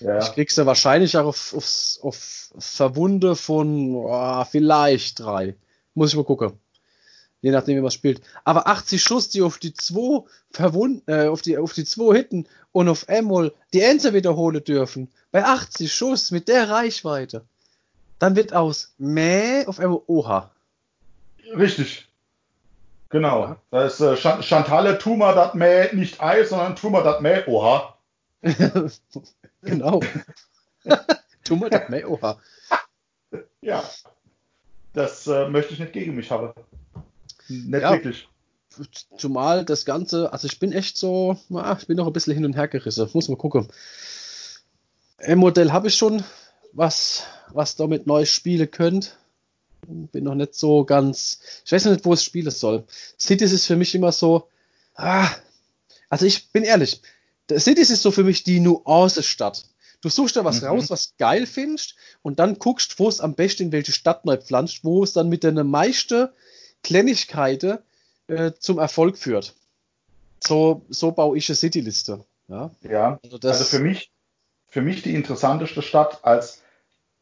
[0.00, 0.18] Ja.
[0.18, 5.54] Ich krieg sie wahrscheinlich auch auf, auf, auf Verwunde von oh, vielleicht drei.
[5.94, 6.58] Muss ich mal gucken
[7.46, 8.20] je nachdem, wie man spielt.
[8.44, 12.48] Aber 80 Schuss, die auf die 2 verwunden, äh, auf die, auf die 2 hitten
[12.72, 17.44] und auf einmal die Ente wiederholen dürfen, bei 80 Schuss mit der Reichweite,
[18.18, 20.50] dann wird aus Mäh auf einmal Oha.
[21.56, 22.08] Richtig.
[23.10, 23.44] Genau.
[23.44, 23.56] Ja.
[23.70, 27.95] Da ist äh, Chantalle Tuma dat Mäh nicht Ei, sondern Tuma dat Mäh Oha.
[29.62, 30.00] genau.
[31.44, 32.38] Tuma dat Mäh Oha.
[33.60, 33.84] Ja.
[34.92, 36.52] Das äh, möchte ich nicht gegen mich haben.
[37.48, 38.28] Nicht ja, wirklich.
[39.16, 42.44] Zumal das Ganze, also ich bin echt so, ah, ich bin noch ein bisschen hin
[42.44, 43.08] und her gerissen.
[43.12, 43.68] Muss mal gucken.
[45.18, 46.22] M-Modell habe ich schon,
[46.72, 49.16] was, was damit neu spielen könnt.
[49.86, 52.84] Bin noch nicht so ganz, ich weiß noch nicht, wo es spielen soll.
[53.18, 54.48] Cities ist für mich immer so,
[54.94, 55.28] ah,
[56.08, 57.00] also ich bin ehrlich,
[57.50, 59.64] Cities ist so für mich die Nuance-Stadt.
[60.00, 60.68] Du suchst da was mhm.
[60.68, 64.36] raus, was geil findest, und dann guckst, wo es am besten in welche Stadt neu
[64.36, 66.32] pflanzt, wo es dann mit deiner meiste
[66.82, 67.78] Kleinigkeiten
[68.28, 69.54] äh, zum Erfolg führt.
[70.40, 72.24] So, so baue ich eine City-Liste.
[72.48, 74.12] Ja, ja also, also, für, mich,
[74.68, 76.62] für mich die interessanteste Stadt als,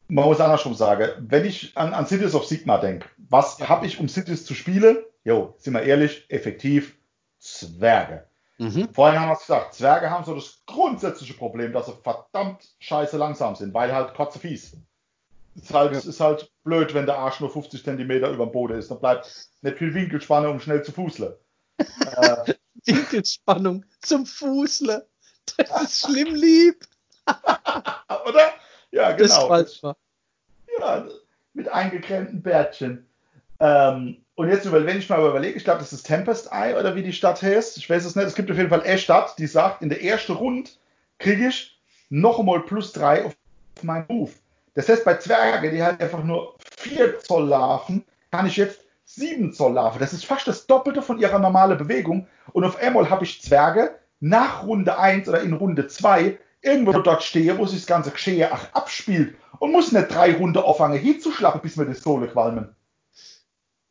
[0.09, 3.99] man muss andersrum sagen, wenn ich an, an Cities of Sigma denke, was habe ich,
[4.01, 4.99] um Cities zu spielen?
[5.25, 6.97] Jo, sind wir ehrlich, effektiv
[7.39, 8.27] Zwerge.
[8.59, 8.88] Mhm.
[8.92, 13.16] Vorhin haben wir es gesagt, Zwerge haben so das grundsätzliche Problem, dass sie verdammt scheiße
[13.16, 14.76] langsam sind, weil halt kotze fies.
[15.57, 15.98] Ist halt, ja.
[15.98, 18.90] ist halt blöd, wenn der Arsch nur 50 cm über dem Boden ist.
[18.90, 21.38] Dann bleibt nicht viel Winkelspannung, um schnell zu fußle.
[21.78, 22.55] äh,
[22.86, 25.07] Winkelspannung zum Fußle.
[25.57, 26.84] Das ist schlimm lieb.
[27.26, 28.52] Oder?
[28.90, 29.48] Ja, genau.
[29.48, 29.80] Das
[30.78, 31.07] ja,
[31.52, 33.09] mit eingekrempten Bärtchen.
[33.61, 37.03] Ähm, und jetzt, wenn ich mal überlege, ich glaube, das ist Tempest Eye oder wie
[37.03, 37.76] die Stadt heißt.
[37.76, 38.26] Ich weiß es nicht.
[38.26, 40.70] Es gibt auf jeden Fall eine Stadt, die sagt, in der ersten Runde
[41.18, 41.78] kriege ich
[42.11, 43.37] noch einmal plus drei auf
[43.82, 44.32] meinen Move.
[44.74, 49.53] Das heißt, bei Zwergen, die halt einfach nur 4 Zoll laufen, kann ich jetzt 7
[49.53, 50.01] Zoll laufen.
[50.01, 52.26] Das ist fast das Doppelte von ihrer normalen Bewegung.
[52.53, 57.22] Und auf einmal habe ich Zwerge nach Runde 1 oder in Runde 2 irgendwo dort
[57.22, 61.61] stehe, wo sich das ganze Geschehen auch abspielt und muss nicht drei Runden auffangen, hinzuschlagen,
[61.61, 62.74] bis mir die Sohle qualmen.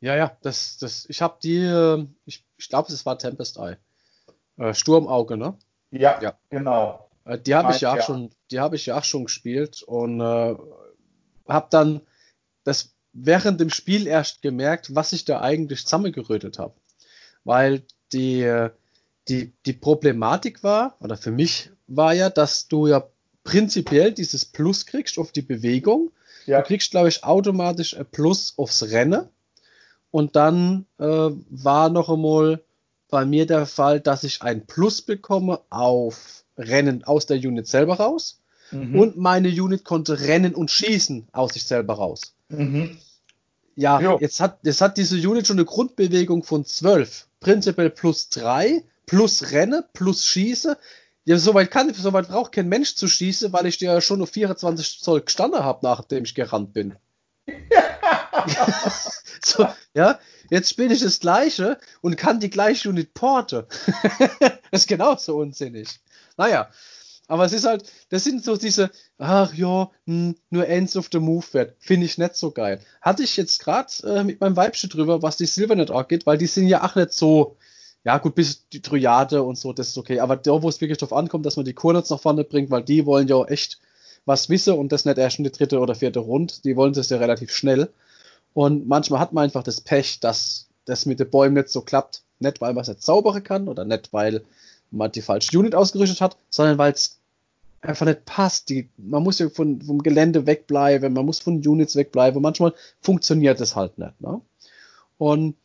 [0.03, 3.77] Ja, ja, das, das, ich habe die, äh, ich, ich glaube, es war Tempest Eye.
[4.57, 5.57] Äh, Sturmauge, ne?
[5.91, 6.37] Ja, ja.
[6.49, 7.09] genau.
[7.23, 8.01] Äh, die habe ich ja auch ja.
[8.01, 10.55] schon, die habe ich ja auch schon gespielt und äh,
[11.47, 12.01] habe dann
[12.65, 16.73] das während dem Spiel erst gemerkt, was ich da eigentlich zusammengerötet habe.
[17.45, 18.67] Weil die,
[19.29, 23.07] die, die Problematik war, oder für mich war ja, dass du ja
[23.45, 26.11] prinzipiell dieses Plus kriegst auf die Bewegung.
[26.45, 26.59] Ja.
[26.59, 29.29] Du kriegst, glaube ich, automatisch ein Plus aufs Rennen.
[30.13, 31.05] Und dann äh,
[31.49, 32.61] war noch einmal
[33.09, 37.95] bei mir der Fall, dass ich ein Plus bekomme auf Rennen aus der Unit selber
[37.95, 38.39] raus.
[38.69, 38.99] Mhm.
[38.99, 42.35] Und meine Unit konnte rennen und schießen aus sich selber raus.
[42.49, 42.95] Mhm.
[43.75, 47.25] Ja, jetzt hat, jetzt hat diese Unit schon eine Grundbewegung von 12.
[47.39, 50.77] Prinzipiell plus 3, plus Renne, plus Schieße.
[51.25, 54.29] Ja, soweit kann, soweit braucht kein Mensch zu schießen, weil ich dir ja schon auf
[54.29, 56.97] 24 Zoll gestanden habe, nachdem ich gerannt bin.
[59.43, 60.19] So, ja,
[60.49, 63.67] jetzt spiele ich das gleiche und kann die gleiche Unit porte.
[64.71, 65.99] das ist genauso unsinnig.
[66.37, 66.69] Naja,
[67.27, 71.19] Aber es ist halt, das sind so diese, ach ja, hm, nur Ends of the
[71.19, 71.75] Move wird.
[71.79, 72.79] Finde ich nicht so geil.
[73.01, 76.37] Hatte ich jetzt gerade äh, mit meinem Weibchen drüber, was die Silvernet auch geht, weil
[76.37, 77.57] die sind ja auch nicht so,
[78.03, 80.19] ja gut, bis die Triade und so, das ist okay.
[80.19, 82.83] Aber da, wo es wirklich drauf ankommt, dass man die Kurnots nach vorne bringt, weil
[82.83, 83.79] die wollen ja echt
[84.25, 86.53] was wissen und das nicht erst in die dritte oder vierte Runde.
[86.63, 87.91] Die wollen das ja relativ schnell.
[88.53, 92.23] Und manchmal hat man einfach das Pech, dass das mit den Bäumen nicht so klappt.
[92.39, 94.43] Nicht, weil man es nicht zaubern kann oder nicht, weil
[94.91, 97.17] man die falsche Unit ausgerüstet hat, sondern weil es
[97.81, 98.69] einfach nicht passt.
[98.69, 102.41] Die, man muss ja von, vom Gelände wegbleiben, man muss von Units wegbleiben.
[102.41, 104.19] Manchmal funktioniert das halt nicht.
[104.21, 104.41] Ne?
[105.17, 105.55] Und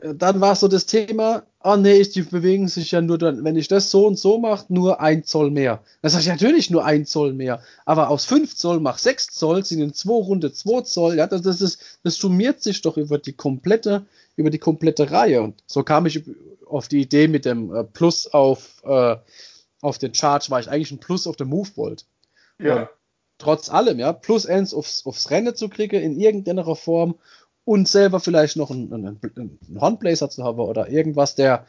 [0.00, 3.56] äh, dann war so das Thema, ah nee, die bewegen sich ja nur dann, wenn
[3.56, 5.82] ich das so und so mache, nur ein Zoll mehr.
[6.02, 9.64] Dann sage ich natürlich nur ein Zoll mehr, aber aus 5 Zoll mach 6 Zoll,
[9.64, 13.18] sind in 2 Runde 2 Zoll, ja, das, das, ist, das summiert sich doch über
[13.18, 14.06] die komplette,
[14.36, 15.42] über die komplette Reihe.
[15.42, 16.22] Und so kam ich
[16.66, 19.16] auf die Idee mit dem äh, Plus auf, äh,
[19.80, 22.04] auf den Charge, weil ich eigentlich ein Plus auf den Move wollte.
[22.60, 22.82] Ja.
[22.82, 22.88] Und
[23.38, 27.16] trotz allem, ja, plus eins aufs, aufs Rennen zu kriegen in irgendeiner Form
[27.68, 31.66] und selber vielleicht noch einen, einen, einen Hornblazer zu haben oder irgendwas, der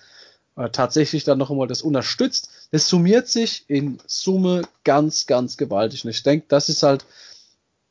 [0.55, 6.05] äh, tatsächlich dann noch einmal das unterstützt, das summiert sich in Summe ganz, ganz gewaltig.
[6.05, 7.05] Und ich denke, das ist halt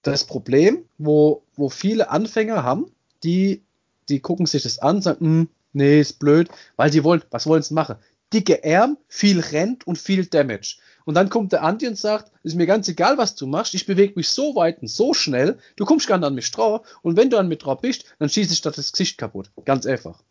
[0.01, 2.91] das Problem, wo, wo viele Anfänger haben,
[3.25, 3.61] die,
[4.09, 7.63] die gucken sich das an, sagen, hm, nee, ist blöd, weil die wollen, was wollen
[7.63, 7.97] sie machen?
[8.33, 10.79] Dicke Arm, viel Rent und viel Damage.
[11.09, 13.87] Und dann kommt der Andi und sagt, ist mir ganz egal, was du machst, ich
[13.87, 17.17] bewege mich so weit und so schnell, du kommst gar nicht an mich drauf und
[17.17, 19.51] wenn du an mich drauf bist, dann schieße ich das Gesicht kaputt.
[19.65, 20.23] Ganz einfach.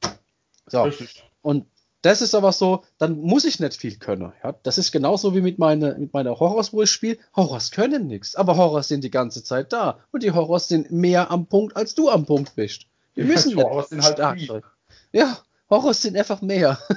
[0.68, 0.84] So.
[0.84, 1.24] Richtig.
[1.42, 1.66] Und
[2.04, 4.32] das ist aber so, dann muss ich nicht viel können.
[4.44, 4.54] Ja?
[4.62, 7.18] Das ist genauso wie mit, meine, mit meiner Horrors, wo ich spiele.
[7.36, 9.98] Horrors können nichts, aber Horrors sind die ganze Zeit da.
[10.12, 12.86] Und die Horrors sind mehr am Punkt, als du am Punkt bist.
[13.16, 14.76] Wir ja, müssen Horrors sind halt stark.
[15.12, 15.40] Ja,
[15.72, 16.78] Horrors sind einfach mehr.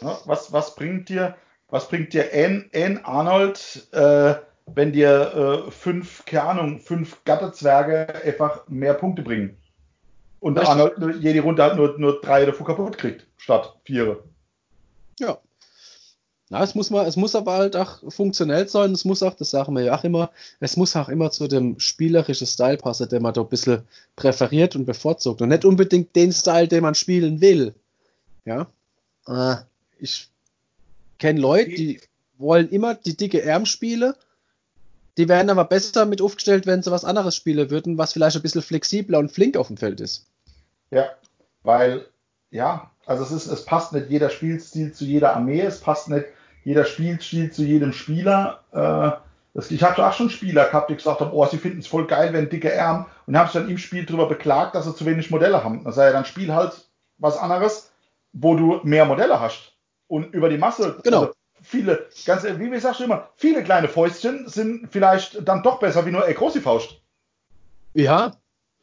[0.00, 1.36] Ja, was, was bringt dir
[1.70, 4.34] was bringt dir Anne, Arnold, äh,
[4.66, 9.56] wenn dir äh, fünf, keine Ahnung, fünf Gatterzwerge einfach mehr Punkte bringen?
[10.40, 10.70] Und Richtig.
[10.70, 14.22] Arnold jede Runde halt nur, nur drei davon kaputt kriegt, statt vier.
[15.18, 15.38] Ja.
[16.50, 19.50] Na, es muss mal, es muss aber halt auch funktionell sein, es muss auch, das
[19.50, 23.20] sagen wir ja auch immer, es muss auch immer zu dem spielerischen Style passen, den
[23.20, 23.82] man da ein bisschen
[24.16, 25.42] präferiert und bevorzugt.
[25.42, 27.74] Und nicht unbedingt den Style, den man spielen will.
[28.46, 28.66] Ja.
[29.26, 29.56] Äh,
[29.98, 30.30] ich
[31.18, 32.00] kenne Leute, die
[32.38, 34.16] wollen immer die dicke Arm spiele.
[35.16, 38.42] Die werden aber besser mit aufgestellt, wenn sie was anderes spielen würden, was vielleicht ein
[38.42, 40.26] bisschen flexibler und flink auf dem Feld ist.
[40.90, 41.10] Ja,
[41.64, 42.06] weil,
[42.50, 46.26] ja, also es ist, es passt nicht jeder Spielstil zu jeder Armee, es passt nicht
[46.64, 48.60] jeder Spielstil zu jedem Spieler.
[48.72, 52.06] Äh, ich habe auch schon Spieler gehabt, die gesagt haben, oh, sie finden es voll
[52.06, 55.04] geil, wenn dicke Arm und haben sich dann im Spiel darüber beklagt, dass sie zu
[55.04, 55.82] wenig Modelle haben.
[55.82, 57.90] Das sei ja dann Spiel halt was anderes,
[58.32, 59.72] wo du mehr Modelle hast.
[60.08, 61.20] Und über die Masse, genau.
[61.20, 65.78] Also viele, ganz, wie, wie sagst du immer, viele kleine Fäustchen sind vielleicht dann doch
[65.78, 67.00] besser wie nur eine große Faust.
[67.94, 68.36] Ja,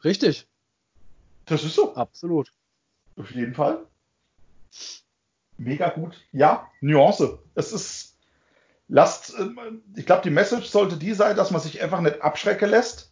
[0.04, 0.48] richtig.
[1.46, 1.96] Das ist so.
[1.96, 2.52] Absolut.
[3.18, 3.80] Auf jeden Fall.
[5.58, 6.22] Mega gut.
[6.32, 7.40] Ja, Nuance.
[7.54, 8.18] Es ist,
[8.88, 12.70] lasst, ähm, ich glaube, die Message sollte die sein, dass man sich einfach nicht abschrecken
[12.70, 13.12] lässt,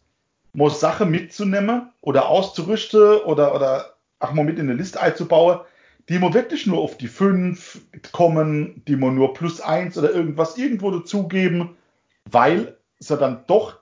[0.51, 5.61] muss Sache mitzunehmen oder auszurüsten oder, oder auch mal mit in eine Liste einzubauen
[6.09, 7.81] die man wirklich nur auf die 5
[8.11, 11.77] kommen, die man nur plus 1 oder irgendwas irgendwo dazugeben,
[12.29, 13.79] weil sie dann doch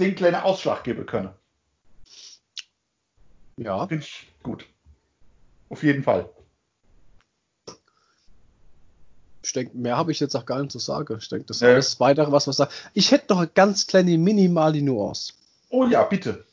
[0.00, 1.30] den kleinen Ausschlag geben können.
[3.56, 3.86] Ja.
[3.86, 4.66] Finde ich gut.
[5.68, 6.28] Auf jeden Fall.
[9.42, 11.16] Ich denke, mehr habe ich jetzt auch gar nicht zu sagen.
[11.18, 11.68] Ich denke, das ist ja.
[11.68, 12.72] alles weitere, was wir sagen.
[12.94, 15.34] Ich hätte noch eine ganz kleine minimale Nuance.
[15.68, 16.44] Oh ja, bitte.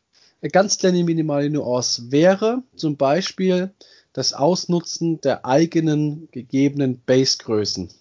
[0.41, 3.73] Eine ganz kleine minimale Nuance wäre zum Beispiel,
[4.14, 7.91] das Ausnutzen der eigenen gegebenen Basegrößen.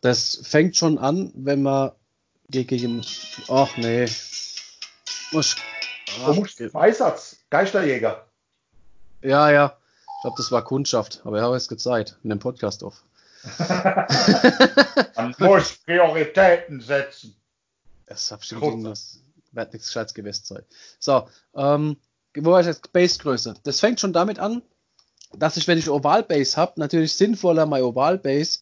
[0.00, 1.92] Das fängt schon an, wenn man
[2.48, 3.04] gegen.
[3.48, 4.08] Ach nee.
[5.32, 5.56] Muss,
[6.24, 6.36] ach,
[6.72, 8.26] Beisatz, Geisterjäger.
[9.22, 9.78] Ja, ja.
[10.16, 13.04] Ich glaube, das war Kundschaft, aber ich habe es gezeigt in dem Podcast auf.
[15.16, 17.36] Man muss Prioritäten setzen.
[18.06, 19.20] Das habe ich irgendwas.
[19.52, 20.62] Wird nichts Scheiß gewesen sein.
[20.98, 21.96] So, ähm,
[22.44, 22.92] wo war ich jetzt?
[22.92, 23.54] Basegröße.
[23.62, 24.62] Das fängt schon damit an,
[25.36, 28.60] dass ich, wenn ich Ovalbase habe, natürlich sinnvoller mein Ovalbase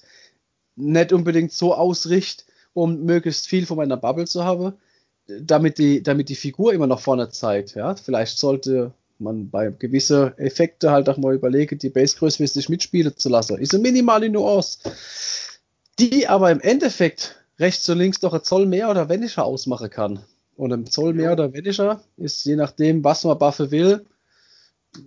[0.76, 4.74] nicht unbedingt so ausrichte, um möglichst viel von meiner Bubble zu haben,
[5.26, 7.74] damit die, damit die Figur immer noch vorne zeigt.
[7.74, 7.94] Ja?
[7.94, 13.28] Vielleicht sollte man bei gewissen Effekten halt auch mal überlegen, die Basegröße wesentlich mitspielen zu
[13.28, 13.58] lassen.
[13.58, 14.78] Ist eine minimale Nuance,
[15.98, 20.20] die aber im Endeffekt rechts und links doch ein Zoll mehr oder weniger ausmachen kann.
[20.56, 24.06] Und ein Zoll mehr oder weniger ist je nachdem, was man buffen will.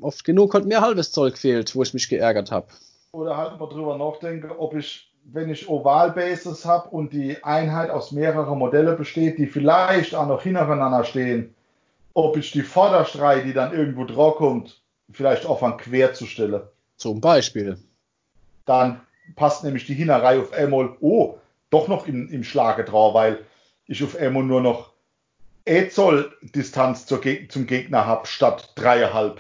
[0.02, 2.68] Oft genug hat mir halbes Zoll gefehlt, wo ich mich geärgert habe.
[3.14, 8.12] Oder halt mal drüber nachdenken, ob ich wenn ich Ovalbases habe und die Einheit aus
[8.12, 11.54] mehreren Modellen besteht, die vielleicht auch noch hintereinander stehen,
[12.14, 14.82] ob ich die Vorderstrei, die dann irgendwo drauf kommt,
[15.12, 16.62] vielleicht auch von quer zu stellen.
[16.95, 17.78] Zum Beispiel.
[18.66, 19.02] Dann
[19.36, 21.38] passt nämlich die Hinnerei auf einmal, oh,
[21.70, 23.39] doch noch im, im Schlage drauf, weil
[23.86, 24.93] ich auf einmal nur noch
[25.68, 29.39] e Zoll Distanz zur Geg zum Gegner habe, statt dreieinhalb.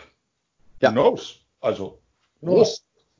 [0.81, 0.89] Ja.
[0.89, 1.39] Who knows?
[1.61, 1.99] Also,
[2.41, 2.65] Oh.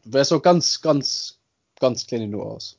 [0.04, 1.40] Wäre so ganz, ganz,
[1.80, 2.78] ganz kleine Nuance.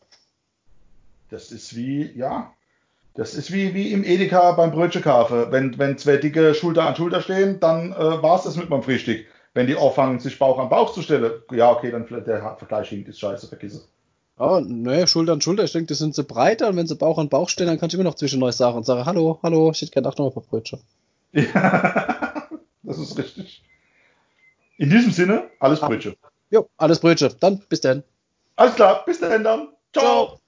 [1.30, 2.54] das ist wie, ja,
[3.14, 5.48] das ist wie, wie im Edeka beim Brötchenkaufe.
[5.50, 8.82] Wenn, wenn zwei dicke Schulter an Schulter stehen, dann äh, war es das mit meinem
[8.82, 9.26] Frühstück.
[9.54, 12.88] Wenn die anfangen, sich Bauch an Bauch zu stellen, ja, okay, dann vielleicht der Vergleich
[12.90, 13.88] hinkt, ist scheiße, vergiss es.
[14.38, 17.18] Aber ne, Schulter an Schulter, ich denke, die sind so breiter und wenn sie Bauch
[17.18, 19.82] an Bauch stehen, dann kann ich immer noch zwischendurch sagen und sagen, hallo, hallo, ich
[19.82, 20.80] hätte gerne auch noch ein paar Brötchen.
[21.32, 22.48] Ja,
[22.84, 23.62] das ist richtig.
[24.76, 26.14] In diesem Sinne, alles Brötchen.
[26.50, 27.34] Jo, alles Brötchen.
[27.40, 28.04] Dann bis dann.
[28.54, 29.68] Alles klar, bis dahin dann.
[29.92, 30.26] Ciao.
[30.26, 30.40] Ciao.